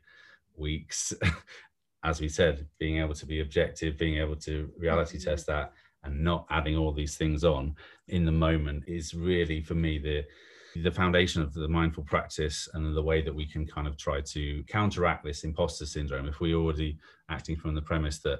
weeks. 0.55 1.13
As 2.03 2.21
we 2.21 2.29
said, 2.29 2.67
being 2.77 2.99
able 2.99 3.15
to 3.15 3.25
be 3.25 3.41
objective, 3.41 3.97
being 3.97 4.17
able 4.17 4.35
to 4.37 4.71
reality 4.77 5.17
mm-hmm. 5.17 5.29
test 5.29 5.47
that, 5.47 5.73
and 6.03 6.23
not 6.23 6.45
adding 6.51 6.77
all 6.77 6.91
these 6.91 7.17
things 7.17 7.43
on 7.43 7.75
in 8.09 8.25
the 8.25 8.31
moment 8.31 8.83
is 8.87 9.15
really, 9.15 9.59
for 9.59 9.73
me, 9.73 9.97
the 9.97 10.23
the 10.75 10.91
foundation 10.91 11.41
of 11.41 11.53
the 11.53 11.67
mindful 11.67 12.03
practice 12.03 12.67
and 12.73 12.95
the 12.95 13.01
way 13.01 13.21
that 13.21 13.33
we 13.33 13.45
can 13.45 13.65
kind 13.65 13.87
of 13.87 13.97
try 13.97 14.21
to 14.21 14.63
counteract 14.67 15.23
this 15.23 15.43
imposter 15.43 15.85
syndrome 15.85 16.27
if 16.27 16.39
we're 16.39 16.55
already 16.55 16.97
acting 17.29 17.55
from 17.55 17.75
the 17.75 17.81
premise 17.81 18.19
that 18.19 18.39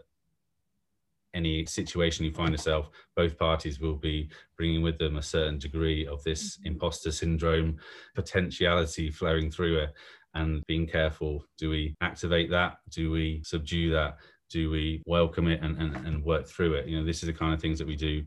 any 1.36 1.65
situation 1.65 2.26
you 2.26 2.32
find 2.32 2.52
yourself, 2.52 2.89
both 3.15 3.38
parties 3.38 3.80
will 3.80 3.95
be 3.95 4.30
bringing 4.58 4.82
with 4.82 4.98
them 4.98 5.17
a 5.17 5.21
certain 5.21 5.60
degree 5.60 6.08
of 6.08 6.24
this 6.24 6.58
mm-hmm. 6.58 6.67
imposter 6.67 7.12
syndrome 7.12 7.78
potentiality 8.15 9.12
flowing 9.12 9.52
through 9.52 9.80
it. 9.80 9.93
And 10.34 10.63
being 10.67 10.88
careful 10.88 11.45
do 11.58 11.69
we 11.69 11.95
activate 12.02 12.50
that? 12.52 12.78
Do 12.89 13.12
we 13.12 13.41
subdue 13.43 13.91
that? 13.91 14.17
Do 14.50 14.69
we 14.69 15.02
welcome 15.06 15.48
it 15.48 15.62
and, 15.62 15.78
and, 15.82 15.95
and 16.08 16.24
work 16.24 16.48
through 16.48 16.74
it? 16.74 16.88
You 16.88 17.00
know, 17.00 17.06
this 17.06 17.24
is 17.24 17.28
the 17.28 17.34
kind 17.34 17.54
of 17.54 17.62
things 17.62 17.80
that 17.80 17.88
we 17.88 17.95
do 17.95 18.24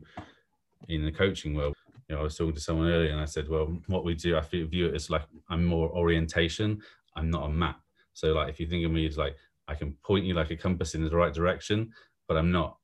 in 0.87 1.05
the 1.05 1.11
coaching 1.11 1.53
world. 1.53 1.75
You 2.09 2.15
know, 2.15 2.21
I 2.21 2.23
was 2.23 2.35
talking 2.35 2.55
to 2.55 2.61
someone 2.61 2.89
earlier 2.89 3.11
and 3.11 3.21
I 3.21 3.25
said, 3.25 3.47
well, 3.47 3.71
what 3.87 4.03
we 4.03 4.15
do, 4.15 4.35
I 4.35 4.41
view 4.41 4.87
it 4.87 4.95
as 4.95 5.09
like 5.09 5.23
I'm 5.49 5.63
more 5.63 5.89
orientation. 5.95 6.81
I'm 7.15 7.29
not 7.29 7.45
a 7.45 7.49
map. 7.49 7.79
So 8.13 8.33
like 8.33 8.49
if 8.49 8.59
you 8.59 8.67
think 8.67 8.85
of 8.85 8.91
me 8.91 9.07
as 9.07 9.17
like 9.17 9.35
I 9.67 9.75
can 9.75 9.93
point 10.03 10.25
you 10.25 10.33
like 10.33 10.49
a 10.49 10.57
compass 10.57 10.95
in 10.95 11.03
the 11.03 11.15
right 11.15 11.33
direction, 11.33 11.91
but 12.27 12.35
I'm 12.35 12.51
not 12.51 12.77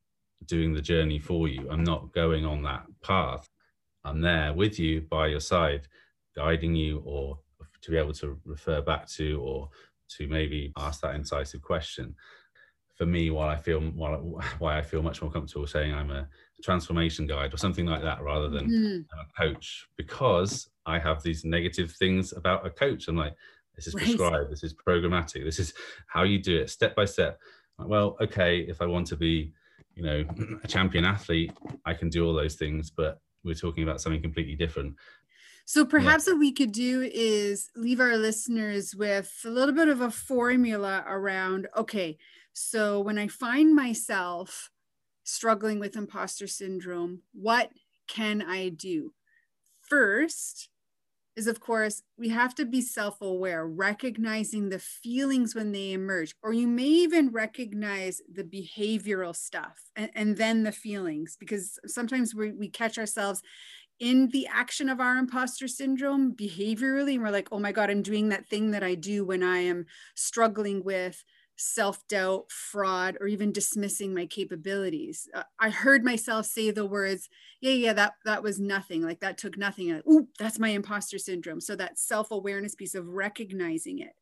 doing 0.46 0.74
the 0.74 0.82
journey 0.82 1.18
for 1.18 1.48
you. 1.48 1.68
I'm 1.72 1.84
not 1.84 2.14
going 2.14 2.46
on 2.46 2.62
that 2.64 2.86
path. 3.04 3.50
I'm 4.04 4.22
there 4.22 4.54
with 4.54 4.78
you 4.78 5.02
by 5.02 5.28
your 5.28 5.40
side, 5.40 5.88
guiding 6.36 6.76
you 6.76 7.02
or 7.04 7.40
to 7.82 7.92
be 7.92 7.98
able 7.98 8.14
to 8.14 8.40
refer 8.46 8.82
back 8.82 9.08
to 9.08 9.42
or 9.42 9.70
to 10.18 10.28
maybe 10.28 10.72
ask 10.78 11.02
that 11.02 11.16
incisive 11.16 11.62
question. 11.64 12.16
For 12.96 13.06
me, 13.06 13.30
while 13.30 13.50
I 13.50 13.58
feel 13.58 13.82
while 13.82 14.18
why 14.60 14.78
I 14.78 14.82
feel 14.82 15.02
much 15.02 15.22
more 15.22 15.32
comfortable 15.32 15.68
saying 15.68 15.94
I'm 15.94 16.12
a 16.12 16.28
transformation 16.64 17.28
guide 17.28 17.54
or 17.54 17.58
something 17.58 17.86
like 17.86 18.02
that 18.02 18.22
rather 18.22 18.50
than 18.50 18.70
mm. 18.70 19.06
a 19.12 19.42
coach, 19.42 19.88
because 19.98 20.70
I 20.86 21.00
have 21.00 21.22
these 21.22 21.44
negative 21.44 21.92
things 21.92 22.32
about 22.32 22.66
a 22.66 22.70
coach. 22.70 23.08
I'm 23.08 23.18
like, 23.18 23.36
This 23.76 23.88
is 23.88 23.94
Right. 23.96 24.04
prescribed. 24.06 24.52
This 24.52 24.64
is 24.64 24.74
programmatic. 24.74 25.44
This 25.44 25.60
is 25.60 25.74
how 26.08 26.24
you 26.24 26.40
do 26.40 26.58
it, 26.58 26.70
step 26.70 26.96
by 26.96 27.06
step. 27.06 27.40
Well, 27.78 28.16
okay, 28.22 28.60
if 28.60 28.82
I 28.82 28.86
want 28.86 29.08
to 29.08 29.18
be, 29.18 29.52
you 29.96 30.04
know, 30.04 30.24
a 30.64 30.68
champion 30.68 31.04
athlete, 31.04 31.52
I 31.86 31.94
can 31.94 32.10
do 32.10 32.26
all 32.26 32.34
those 32.34 32.56
things, 32.56 32.90
but 32.90 33.20
we're 33.44 33.56
talking 33.56 33.84
about 33.84 34.00
something 34.00 34.22
completely 34.22 34.56
different. 34.56 34.96
So 35.66 35.84
perhaps 35.84 36.28
what 36.28 36.38
we 36.38 36.52
could 36.52 36.72
do 36.72 37.10
is 37.12 37.70
leave 37.76 38.00
our 38.00 38.18
listeners 38.18 38.96
with 38.96 39.36
a 39.46 39.50
little 39.50 39.74
bit 39.74 39.88
of 39.88 40.00
a 40.00 40.12
formula 40.12 41.04
around 41.08 41.68
okay, 41.76 42.18
so 42.58 43.02
when 43.02 43.18
I 43.18 43.28
find 43.28 43.76
myself 43.76 44.72
struggling 45.26 45.78
with 45.78 45.98
imposter 45.98 46.48
syndrome, 46.48 47.22
what 47.34 47.70
can 48.08 48.42
I 48.42 48.70
do? 48.70 49.12
First 49.82 50.70
is, 51.36 51.48
of 51.48 51.60
course, 51.60 52.02
we 52.18 52.30
have 52.30 52.56
to 52.56 52.66
be 52.66 52.80
self 52.80 53.20
aware, 53.20 53.68
recognizing 53.68 54.70
the 54.70 54.80
feelings 54.80 55.54
when 55.54 55.74
they 55.74 55.92
emerge, 55.92 56.34
or 56.42 56.54
you 56.54 56.66
may 56.66 56.86
even 56.86 57.30
recognize 57.30 58.22
the 58.32 58.46
behavioral 58.46 59.36
stuff 59.36 59.82
and, 59.98 60.10
and 60.16 60.38
then 60.38 60.64
the 60.64 60.72
feelings, 60.72 61.36
because 61.38 61.78
sometimes 61.86 62.34
we, 62.34 62.54
we 62.54 62.70
catch 62.70 62.98
ourselves 62.98 63.42
in 64.00 64.30
the 64.30 64.48
action 64.48 64.88
of 64.88 65.02
our 65.02 65.18
imposter 65.18 65.68
syndrome 65.68 66.34
behaviorally 66.34 67.14
and 67.14 67.24
we're 67.24 67.32
like 67.32 67.48
oh 67.54 67.60
my 67.60 67.72
god 67.72 67.90
i'm 67.90 68.02
doing 68.02 68.28
that 68.28 68.46
thing 68.46 68.72
that 68.72 68.84
i 68.84 68.94
do 68.94 69.24
when 69.24 69.42
i 69.42 69.58
am 69.58 69.86
struggling 70.16 70.84
with 70.84 71.24
self-doubt 71.58 72.52
fraud 72.52 73.18
or 73.22 73.28
even 73.28 73.52
dismissing 73.52 74.14
my 74.14 74.26
capabilities. 74.26 75.30
Uh, 75.34 75.44
i 75.60 75.70
heard 75.70 76.04
myself 76.04 76.46
say 76.46 76.70
the 76.72 76.86
words 76.86 77.30
yeah 77.62 77.72
yeah 77.72 77.94
that 77.94 78.14
that 78.26 78.44
was 78.44 78.60
nothing. 78.60 79.02
Like 79.02 79.22
that 79.22 79.38
took 79.38 79.58
nothing. 79.58 79.92
Uh, 79.92 80.02
Ooh, 80.12 80.28
that's 80.40 80.60
my 80.60 80.70
imposter 80.70 81.18
syndrome. 81.18 81.62
So 81.62 81.76
that 81.76 82.00
self-awareness 82.00 82.76
piece 82.76 82.96
of 82.96 83.08
recognizing 83.08 84.00
it 84.00 84.14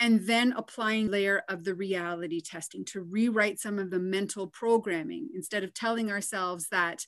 and 0.00 0.26
then 0.26 0.52
applying 0.56 1.10
layer 1.10 1.42
of 1.48 1.64
the 1.64 1.74
reality 1.74 2.40
testing 2.40 2.84
to 2.84 3.02
rewrite 3.02 3.58
some 3.58 3.78
of 3.78 3.90
the 3.90 3.98
mental 3.98 4.46
programming 4.46 5.28
instead 5.34 5.64
of 5.64 5.74
telling 5.74 6.10
ourselves 6.10 6.68
that 6.70 7.04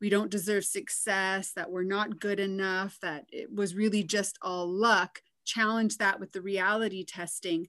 we 0.00 0.10
don't 0.10 0.30
deserve 0.30 0.64
success, 0.64 1.52
that 1.56 1.70
we're 1.70 1.82
not 1.82 2.20
good 2.20 2.38
enough, 2.38 2.98
that 3.00 3.24
it 3.32 3.52
was 3.52 3.74
really 3.74 4.02
just 4.02 4.38
all 4.42 4.68
luck. 4.68 5.22
Challenge 5.46 5.96
that 5.98 6.20
with 6.20 6.32
the 6.32 6.42
reality 6.42 7.04
testing, 7.04 7.68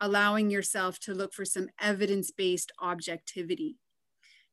allowing 0.00 0.50
yourself 0.50 0.98
to 1.00 1.14
look 1.14 1.32
for 1.32 1.44
some 1.44 1.68
evidence 1.80 2.30
based 2.30 2.72
objectivity. 2.80 3.76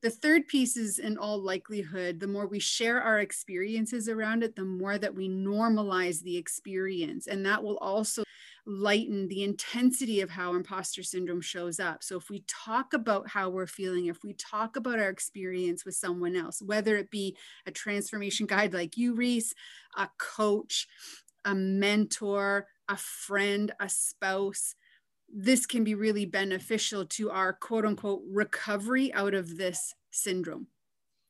The 0.03 0.11
third 0.11 0.47
piece 0.47 0.77
is, 0.77 0.99
in 0.99 1.17
all 1.17 1.39
likelihood, 1.39 2.19
the 2.19 2.27
more 2.27 2.45
we 2.45 2.59
share 2.59 3.01
our 3.01 3.19
experiences 3.19 4.07
around 4.07 4.43
it, 4.43 4.55
the 4.55 4.63
more 4.63 4.99
that 4.99 5.15
we 5.15 5.27
normalize 5.27 6.21
the 6.21 6.37
experience. 6.37 7.25
And 7.25 7.43
that 7.47 7.63
will 7.63 7.77
also 7.79 8.23
lighten 8.67 9.27
the 9.27 9.43
intensity 9.43 10.21
of 10.21 10.29
how 10.29 10.53
imposter 10.53 11.01
syndrome 11.01 11.41
shows 11.41 11.79
up. 11.79 12.03
So, 12.03 12.15
if 12.15 12.29
we 12.29 12.43
talk 12.47 12.93
about 12.93 13.27
how 13.29 13.49
we're 13.49 13.65
feeling, 13.65 14.05
if 14.05 14.23
we 14.23 14.33
talk 14.33 14.75
about 14.75 14.99
our 14.99 15.09
experience 15.09 15.83
with 15.83 15.95
someone 15.95 16.35
else, 16.35 16.61
whether 16.61 16.95
it 16.95 17.09
be 17.09 17.35
a 17.65 17.71
transformation 17.71 18.45
guide 18.45 18.73
like 18.73 18.97
you, 18.97 19.15
Reese, 19.15 19.55
a 19.95 20.09
coach, 20.19 20.87
a 21.43 21.55
mentor, 21.55 22.67
a 22.87 22.97
friend, 22.97 23.71
a 23.79 23.89
spouse, 23.89 24.75
this 25.33 25.65
can 25.65 25.83
be 25.83 25.95
really 25.95 26.25
beneficial 26.25 27.05
to 27.05 27.29
our 27.31 27.53
quote 27.53 27.85
unquote 27.85 28.21
recovery 28.29 29.13
out 29.13 29.33
of 29.33 29.57
this 29.57 29.93
syndrome. 30.11 30.67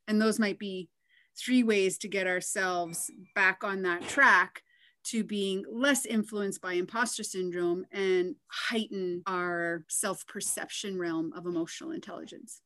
And 0.07 0.21
those 0.21 0.39
might 0.39 0.59
be 0.59 0.89
three 1.37 1.63
ways 1.63 1.97
to 1.99 2.07
get 2.07 2.27
ourselves 2.27 3.11
back 3.35 3.63
on 3.63 3.83
that 3.83 4.07
track 4.07 4.63
to 5.03 5.23
being 5.23 5.63
less 5.71 6.05
influenced 6.05 6.61
by 6.61 6.73
imposter 6.73 7.23
syndrome 7.23 7.85
and 7.91 8.35
heighten 8.47 9.23
our 9.25 9.85
self 9.87 10.25
perception 10.27 10.97
realm 10.97 11.31
of 11.35 11.45
emotional 11.45 11.91
intelligence. 11.91 12.61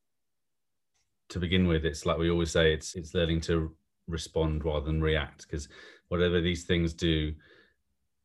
To 1.29 1.39
begin 1.39 1.67
with, 1.67 1.85
it's 1.85 2.05
like 2.05 2.17
we 2.17 2.29
always 2.29 2.51
say, 2.51 2.73
it's 2.73 2.95
it's 2.95 3.13
learning 3.13 3.41
to 3.41 3.75
respond 4.07 4.65
rather 4.65 4.85
than 4.85 5.01
react 5.01 5.43
because 5.47 5.69
whatever 6.07 6.41
these 6.41 6.65
things 6.65 6.93
do, 6.93 7.33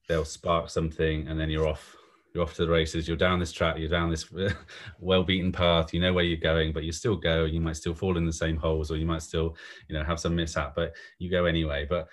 they'll 0.09 0.25
spark 0.25 0.71
something 0.71 1.29
and 1.29 1.39
then 1.39 1.51
you're 1.51 1.69
off 1.69 1.97
you're 2.37 2.45
off 2.45 2.55
to 2.55 2.67
the 2.67 2.71
races 2.71 3.09
you're 3.09 3.17
down 3.17 3.39
this 3.39 3.51
track 3.51 3.79
you're 3.79 3.89
down 3.89 4.11
this 4.11 4.31
well 5.01 5.25
beaten 5.25 5.51
path 5.51 5.95
you 5.95 6.01
know 6.01 6.13
where 6.13 6.25
you're 6.25 6.37
going 6.37 6.71
but 6.71 6.85
you 6.85 6.93
still 6.93 7.17
go 7.17 7.45
you 7.45 7.61
might 7.61 7.77
still 7.77 7.95
fall 7.95 8.19
in 8.19 8.27
the 8.27 8.33
same 8.33 8.57
holes 8.57 8.91
or 8.91 8.97
you 8.97 9.07
might 9.07 9.23
still 9.23 9.57
you 9.89 9.97
know 9.97 10.05
have 10.05 10.21
some 10.21 10.37
mishap 10.37 10.75
but 10.77 10.95
you 11.19 11.31
go 11.31 11.47
anyway 11.47 11.87
but 11.89 12.09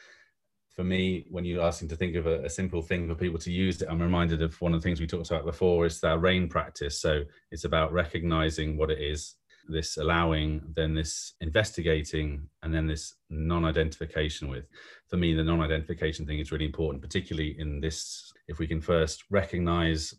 for 0.74 0.84
me 0.84 1.26
when 1.30 1.44
you're 1.44 1.62
asking 1.62 1.90
to 1.90 1.96
think 1.96 2.16
of 2.16 2.26
a, 2.26 2.46
a 2.46 2.50
simple 2.50 2.82
thing 2.82 3.08
for 3.08 3.16
people 3.16 3.38
to 3.38 3.52
use 3.52 3.82
it 3.82 3.90
i'm 3.92 4.02
reminded 4.02 4.42
of 4.42 4.60
one 4.62 4.74
of 4.74 4.82
the 4.82 4.84
things 4.88 5.02
we 5.02 5.06
talked 5.06 5.30
about 5.30 5.46
before 5.46 5.86
is 5.86 6.00
that 6.00 6.22
rain 6.22 6.48
practice 6.48 7.00
so 7.00 7.22
it's 7.52 7.66
about 7.66 7.92
recognizing 7.92 8.78
what 8.78 8.90
it 8.90 9.02
is 9.02 9.36
this 9.68 9.98
allowing, 9.98 10.62
then 10.76 10.94
this 10.94 11.34
investigating, 11.42 12.48
and 12.64 12.74
then 12.74 12.88
this 12.88 13.16
non 13.30 13.66
identification 13.66 14.50
with. 14.50 14.66
For 15.08 15.18
me, 15.18 15.34
the 15.34 15.44
non 15.44 15.62
identification 15.62 16.26
thing 16.26 16.40
is 16.40 16.52
really 16.52 16.66
important, 16.66 17.02
particularly 17.02 17.56
in 17.60 17.80
this. 17.80 18.33
If 18.48 18.60
we 18.60 18.68
can 18.68 18.82
first 18.82 19.24
recognize 19.30 20.14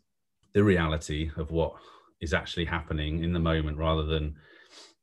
the 0.53 0.65
reality 0.65 1.31
of 1.37 1.51
what 1.51 1.75
is 2.21 2.33
actually 2.33 2.65
happening 2.65 3.23
in 3.23 3.33
the 3.33 3.41
moment 3.41 3.77
rather 3.77 4.05
than 4.05 4.37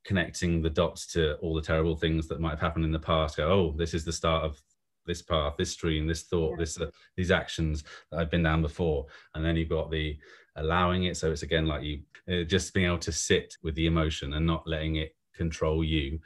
connecting 0.03 0.62
the 0.62 0.69
dots 0.69 1.05
to 1.13 1.36
all 1.36 1.53
the 1.53 1.62
terrible 1.62 1.95
things 1.95 2.27
that 2.27 2.39
might 2.39 2.51
have 2.51 2.60
happened 2.60 2.86
in 2.86 2.91
the 2.91 2.99
past. 2.99 3.38
Go 3.38 3.47
oh 3.47 3.75
this 3.77 3.93
is 3.93 4.03
the 4.03 4.12
start 4.12 4.43
of 4.43 4.60
this 5.05 5.21
path 5.21 5.55
this 5.57 5.71
stream 5.71 6.05
this 6.05 6.23
thought 6.23 6.60
this 6.60 6.79
uh, 6.79 6.89
these 7.17 7.31
actions 7.31 7.84
that 8.12 8.19
i've 8.19 8.31
been 8.31 8.43
down 8.43 8.62
before. 8.62 9.05
And 9.36 9.45
then 9.45 9.55
you've 9.55 9.69
got 9.69 9.91
the 9.91 10.17
allowing 10.55 11.05
it. 11.05 11.17
So 11.17 11.31
it's 11.31 11.43
again 11.43 11.67
like 11.67 11.84
you 11.84 12.01
uh, 12.31 12.43
just 12.43 12.73
being 12.73 12.88
able 12.88 12.97
to 12.99 13.12
sit 13.12 13.55
with 13.63 13.75
the 13.75 13.88
emotion 13.88 14.34
and 14.34 14.45
not 14.45 14.67
letting 14.67 14.95
it 14.95 15.15
control 15.36 15.84
you. 15.84 16.19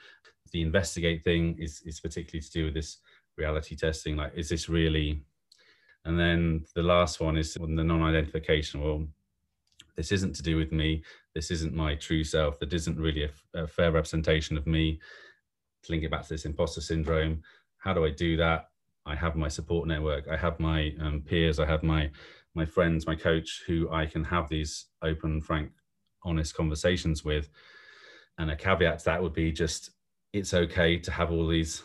The 0.51 0.61
investigate 0.61 1.23
thing 1.23 1.57
is 1.59 1.81
is 1.85 1.99
particularly 1.99 2.41
to 2.41 2.51
do 2.51 2.65
with 2.65 2.73
this 2.73 2.99
reality 3.37 3.75
testing. 3.75 4.15
Like 4.15 4.33
is 4.35 4.49
this 4.49 4.69
really 4.69 5.23
and 6.05 6.19
then 6.19 6.65
the 6.75 6.83
last 6.83 7.19
one 7.19 7.37
is 7.37 7.53
the 7.53 7.67
non-identification. 7.67 8.81
Well 8.81 9.07
this 9.95 10.11
isn't 10.11 10.35
to 10.35 10.43
do 10.43 10.57
with 10.57 10.71
me. 10.71 11.03
This 11.33 11.51
isn't 11.51 11.73
my 11.73 11.95
true 11.95 12.23
self. 12.23 12.59
That 12.59 12.73
isn't 12.73 12.99
really 12.99 13.23
a, 13.23 13.63
a 13.63 13.67
fair 13.67 13.91
representation 13.91 14.57
of 14.57 14.67
me. 14.67 14.99
To 15.83 15.91
link 15.91 16.03
it 16.03 16.11
back 16.11 16.23
to 16.23 16.29
this 16.29 16.45
imposter 16.45 16.81
syndrome 16.81 17.43
how 17.85 17.93
do 17.93 18.03
i 18.03 18.09
do 18.09 18.35
that? 18.37 18.69
I 19.05 19.15
have 19.15 19.35
my 19.35 19.47
support 19.47 19.87
network. 19.87 20.27
I 20.27 20.35
have 20.35 20.59
my 20.59 20.91
um, 20.99 21.21
peers. 21.21 21.59
I 21.59 21.67
have 21.67 21.83
my 21.83 22.09
my 22.55 22.65
friends 22.65 23.05
my 23.05 23.15
coach 23.15 23.63
who 23.67 23.89
i 23.91 24.05
can 24.05 24.23
have 24.23 24.47
these 24.49 24.85
open 25.03 25.41
frank 25.41 25.71
honest 26.23 26.55
conversations 26.55 27.23
with. 27.23 27.49
And 28.39 28.49
a 28.49 28.55
caveat 28.55 28.99
to 28.99 29.05
that 29.05 29.21
would 29.21 29.33
be 29.33 29.51
just 29.51 29.91
it's 30.33 30.53
okay 30.53 30.97
to 30.97 31.11
have 31.11 31.31
all 31.31 31.47
these 31.47 31.83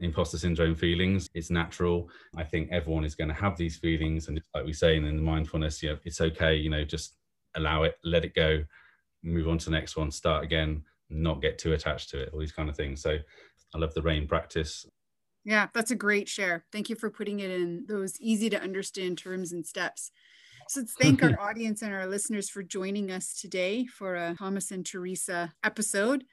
imposter 0.00 0.38
syndrome 0.38 0.74
feelings. 0.74 1.28
It's 1.34 1.50
natural. 1.50 2.10
I 2.36 2.44
think 2.44 2.70
everyone 2.70 3.04
is 3.04 3.14
going 3.14 3.28
to 3.28 3.34
have 3.34 3.56
these 3.56 3.76
feelings 3.76 4.28
and 4.28 4.36
it's 4.36 4.48
like 4.54 4.64
we 4.64 4.72
say 4.72 4.96
in 4.96 5.04
the 5.04 5.12
mindfulness 5.12 5.82
you 5.82 5.90
know 5.90 5.98
it's 6.04 6.20
okay 6.20 6.54
you 6.54 6.70
know 6.70 6.84
just 6.84 7.16
allow 7.54 7.84
it 7.84 7.96
let 8.04 8.24
it 8.24 8.34
go 8.34 8.62
move 9.22 9.48
on 9.48 9.58
to 9.58 9.66
the 9.66 9.70
next 9.70 9.96
one 9.96 10.10
start 10.10 10.44
again 10.44 10.82
not 11.08 11.40
get 11.40 11.58
too 11.58 11.72
attached 11.72 12.10
to 12.10 12.20
it 12.20 12.30
all 12.32 12.40
these 12.40 12.52
kind 12.52 12.68
of 12.68 12.76
things. 12.76 13.00
So 13.00 13.18
i 13.74 13.78
love 13.78 13.94
the 13.94 14.02
rain 14.02 14.26
practice. 14.26 14.86
Yeah 15.44 15.68
that's 15.72 15.90
a 15.90 15.96
great 15.96 16.28
share. 16.28 16.64
Thank 16.72 16.90
you 16.90 16.96
for 16.96 17.10
putting 17.10 17.40
it 17.40 17.50
in 17.50 17.86
those 17.88 18.20
easy 18.20 18.50
to 18.50 18.60
understand 18.60 19.18
terms 19.18 19.52
and 19.52 19.66
steps. 19.66 20.10
So 20.68 20.80
let's 20.80 20.94
thank 21.00 21.22
our 21.22 21.38
audience 21.48 21.82
and 21.82 21.94
our 21.94 22.06
listeners 22.06 22.50
for 22.50 22.62
joining 22.62 23.10
us 23.10 23.32
today 23.40 23.86
for 23.86 24.16
a 24.16 24.34
Thomas 24.36 24.70
and 24.72 24.84
Teresa 24.84 25.54
episode. 25.62 26.24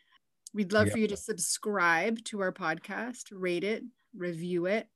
We'd 0.54 0.74
love 0.74 0.88
yeah. 0.88 0.94
for 0.94 1.00
you 1.00 1.08
to 1.08 1.18
subscribe 1.18 2.24
to 2.26 2.42
our 2.42 2.52
podcast, 2.52 3.32
rate 3.32 3.64
it, 3.64 3.84
review 4.16 4.68
it, 4.68 4.88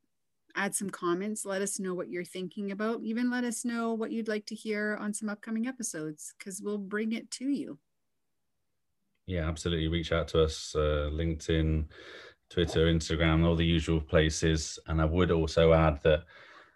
add 0.55 0.75
some 0.75 0.89
comments, 0.89 1.45
let 1.45 1.61
us 1.61 1.79
know 1.79 1.93
what 1.93 2.09
you're 2.09 2.23
thinking 2.23 2.71
about, 2.71 3.01
even 3.01 3.31
let 3.31 3.43
us 3.43 3.65
know 3.65 3.93
what 3.93 4.11
you'd 4.11 4.27
like 4.27 4.45
to 4.47 4.55
hear 4.55 4.97
on 4.99 5.13
some 5.13 5.29
upcoming 5.29 5.67
episodes 5.67 6.33
because 6.37 6.61
we'll 6.61 6.77
bring 6.77 7.11
it 7.11 7.31
to 7.31 7.45
you. 7.45 7.79
Yeah, 9.25 9.47
absolutely. 9.47 9.87
Reach 9.87 10.11
out 10.11 10.27
to 10.29 10.43
us, 10.43 10.73
uh, 10.75 11.09
LinkedIn, 11.11 11.85
Twitter, 12.49 12.85
Instagram, 12.85 13.45
all 13.45 13.55
the 13.55 13.65
usual 13.65 13.99
places. 13.99 14.79
And 14.87 15.01
I 15.01 15.05
would 15.05 15.31
also 15.31 15.73
add 15.73 16.01
that 16.03 16.23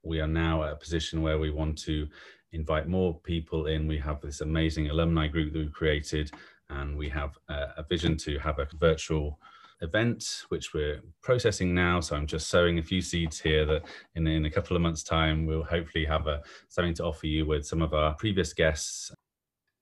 we 0.03 0.19
are 0.19 0.27
now 0.27 0.63
at 0.63 0.73
a 0.73 0.75
position 0.75 1.21
where 1.21 1.39
we 1.39 1.49
want 1.49 1.77
to 1.79 2.07
invite 2.51 2.87
more 2.87 3.19
people 3.21 3.67
in. 3.67 3.87
We 3.87 3.97
have 3.99 4.19
this 4.21 4.41
amazing 4.41 4.89
alumni 4.89 5.27
group 5.27 5.53
that 5.53 5.59
we've 5.59 5.71
created, 5.71 6.31
and 6.71 6.97
we 6.97 7.09
have 7.09 7.37
a, 7.49 7.73
a 7.77 7.83
vision 7.87 8.17
to 8.17 8.39
have 8.39 8.59
a 8.59 8.67
virtual 8.77 9.39
event, 9.81 10.43
which 10.49 10.73
we're 10.73 11.01
processing 11.21 11.73
now. 11.73 11.99
So 11.99 12.15
I'm 12.15 12.27
just 12.27 12.47
sowing 12.47 12.79
a 12.79 12.83
few 12.83 13.01
seeds 13.01 13.39
here 13.39 13.65
that 13.65 13.83
in, 14.15 14.27
in 14.27 14.45
a 14.45 14.51
couple 14.51 14.75
of 14.75 14.81
months' 14.81 15.03
time, 15.03 15.45
we'll 15.45 15.63
hopefully 15.63 16.05
have 16.05 16.27
a, 16.27 16.41
something 16.69 16.93
to 16.95 17.05
offer 17.05 17.27
you 17.27 17.45
with 17.45 17.65
some 17.65 17.81
of 17.81 17.93
our 17.93 18.13
previous 18.15 18.53
guests. 18.53 19.11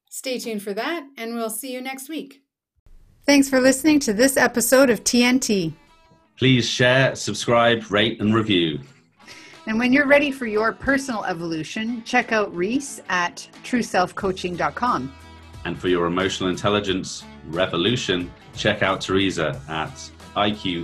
Stay 0.09 0.39
tuned 0.39 0.63
for 0.63 0.73
that, 0.73 1.05
and 1.17 1.35
we'll 1.35 1.49
see 1.49 1.71
you 1.71 1.81
next 1.81 2.09
week. 2.09 2.41
Thanks 3.25 3.49
for 3.49 3.61
listening 3.61 3.99
to 4.01 4.13
this 4.13 4.37
episode 4.37 4.89
of 4.89 5.03
TNT. 5.03 5.73
Please 6.37 6.67
share, 6.67 7.15
subscribe, 7.15 7.91
rate, 7.91 8.19
and 8.21 8.33
review. 8.33 8.79
And 9.67 9.77
when 9.77 9.93
you're 9.93 10.07
ready 10.07 10.31
for 10.31 10.47
your 10.47 10.71
personal 10.71 11.25
evolution, 11.25 12.01
check 12.03 12.31
out 12.31 12.55
Reese 12.55 13.01
at 13.09 13.47
trueselfcoaching.com. 13.63 15.13
And 15.65 15.79
for 15.79 15.87
your 15.89 16.05
emotional 16.05 16.49
intelligence 16.49 17.23
revolution, 17.47 18.31
check 18.55 18.81
out 18.81 19.01
Teresa 19.01 19.61
at 19.67 20.11
iqeqtq.com. 20.35 20.77